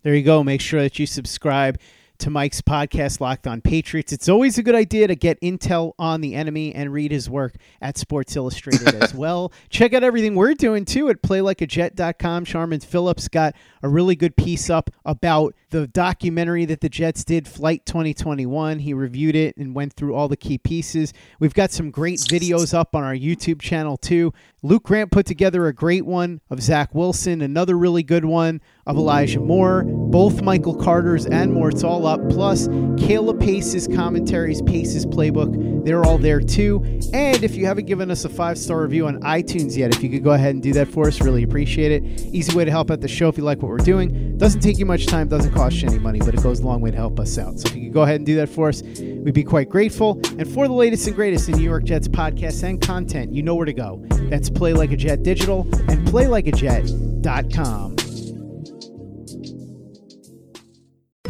There 0.03 0.13
you 0.13 0.23
go. 0.23 0.43
Make 0.43 0.61
sure 0.61 0.81
that 0.81 0.99
you 0.99 1.07
subscribe 1.07 1.79
to 2.23 2.29
Mike's 2.29 2.61
podcast, 2.61 3.19
Locked 3.19 3.47
On 3.47 3.59
Patriots. 3.59 4.13
It's 4.13 4.29
always 4.29 4.57
a 4.57 4.63
good 4.63 4.75
idea 4.75 5.07
to 5.07 5.15
get 5.15 5.41
intel 5.41 5.91
on 5.99 6.21
the 6.21 6.35
enemy 6.35 6.73
and 6.73 6.93
read 6.93 7.11
his 7.11 7.29
work 7.29 7.55
at 7.81 7.97
Sports 7.97 8.37
Illustrated 8.37 8.95
as 8.95 9.13
well. 9.13 9.51
Check 9.67 9.93
out 9.93 10.03
everything 10.03 10.33
we're 10.33 10.53
doing 10.53 10.85
too 10.85 11.09
at 11.09 11.21
playlikeajet.com. 11.21 12.45
Sharman 12.45 12.79
Phillips 12.79 13.27
got 13.27 13.55
a 13.81 13.89
really 13.89 14.15
good 14.15 14.37
piece 14.37 14.69
up 14.69 14.89
about 15.03 15.53
the 15.71 15.85
documentary 15.87 16.63
that 16.63 16.79
the 16.79 16.87
Jets 16.87 17.25
did, 17.25 17.45
Flight 17.45 17.85
2021. 17.85 18.79
He 18.79 18.93
reviewed 18.93 19.35
it 19.35 19.57
and 19.57 19.75
went 19.75 19.91
through 19.91 20.15
all 20.15 20.29
the 20.29 20.37
key 20.37 20.57
pieces. 20.57 21.11
We've 21.41 21.53
got 21.53 21.71
some 21.71 21.91
great 21.91 22.19
videos 22.19 22.73
up 22.73 22.95
on 22.95 23.03
our 23.03 23.15
YouTube 23.15 23.59
channel 23.59 23.97
too. 23.97 24.33
Luke 24.61 24.83
Grant 24.83 25.11
put 25.11 25.25
together 25.25 25.67
a 25.67 25.73
great 25.73 26.05
one 26.05 26.39
of 26.49 26.61
Zach 26.61 26.95
Wilson, 26.95 27.41
another 27.41 27.77
really 27.77 28.01
good 28.01 28.23
one 28.23 28.61
of 28.85 28.95
Elijah 28.95 29.41
Moore, 29.41 29.83
both 29.83 30.41
Michael 30.41 30.75
Carter's 30.75 31.25
and 31.25 31.51
more. 31.51 31.67
It's 31.67 31.83
all 31.83 32.07
up. 32.07 32.12
Plus, 32.29 32.67
Caleb 32.97 33.39
Pace's 33.39 33.87
commentaries, 33.87 34.61
Pace's 34.61 35.05
playbook, 35.05 35.85
they're 35.85 36.03
all 36.03 36.17
there 36.17 36.39
too. 36.39 36.83
And 37.13 37.43
if 37.43 37.55
you 37.55 37.65
haven't 37.65 37.85
given 37.85 38.09
us 38.09 38.25
a 38.25 38.29
five 38.29 38.57
star 38.57 38.81
review 38.81 39.07
on 39.07 39.19
iTunes 39.21 39.77
yet, 39.77 39.95
if 39.95 40.03
you 40.03 40.09
could 40.09 40.23
go 40.23 40.31
ahead 40.31 40.53
and 40.53 40.63
do 40.63 40.73
that 40.73 40.87
for 40.87 41.07
us, 41.07 41.21
really 41.21 41.43
appreciate 41.43 41.91
it. 41.91 42.21
Easy 42.33 42.55
way 42.55 42.65
to 42.65 42.71
help 42.71 42.91
out 42.91 43.01
the 43.01 43.07
show 43.07 43.27
if 43.27 43.37
you 43.37 43.43
like 43.43 43.61
what 43.61 43.69
we're 43.69 43.77
doing. 43.77 44.37
Doesn't 44.37 44.61
take 44.61 44.77
you 44.77 44.85
much 44.85 45.05
time, 45.05 45.27
doesn't 45.27 45.53
cost 45.53 45.81
you 45.81 45.89
any 45.89 45.99
money, 45.99 46.19
but 46.19 46.33
it 46.33 46.41
goes 46.41 46.59
a 46.59 46.65
long 46.65 46.81
way 46.81 46.91
to 46.91 46.97
help 46.97 47.19
us 47.19 47.37
out. 47.37 47.59
So 47.59 47.67
if 47.67 47.75
you 47.75 47.83
could 47.83 47.93
go 47.93 48.03
ahead 48.03 48.17
and 48.17 48.25
do 48.25 48.35
that 48.35 48.49
for 48.49 48.69
us, 48.69 48.81
we'd 48.81 49.33
be 49.33 49.43
quite 49.43 49.69
grateful. 49.69 50.19
And 50.37 50.51
for 50.51 50.67
the 50.67 50.73
latest 50.73 51.07
and 51.07 51.15
greatest 51.15 51.49
in 51.49 51.57
New 51.57 51.63
York 51.63 51.83
Jets 51.83 52.07
podcasts 52.07 52.63
and 52.63 52.81
content, 52.81 53.33
you 53.33 53.43
know 53.43 53.55
where 53.55 53.65
to 53.65 53.73
go. 53.73 54.03
That's 54.29 54.49
Play 54.49 54.73
Like 54.73 54.91
a 54.91 54.97
Jet 54.97 55.23
Digital 55.23 55.61
and 55.89 56.07
PlayLikeAJet.com. 56.07 58.12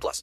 plus. 0.00 0.22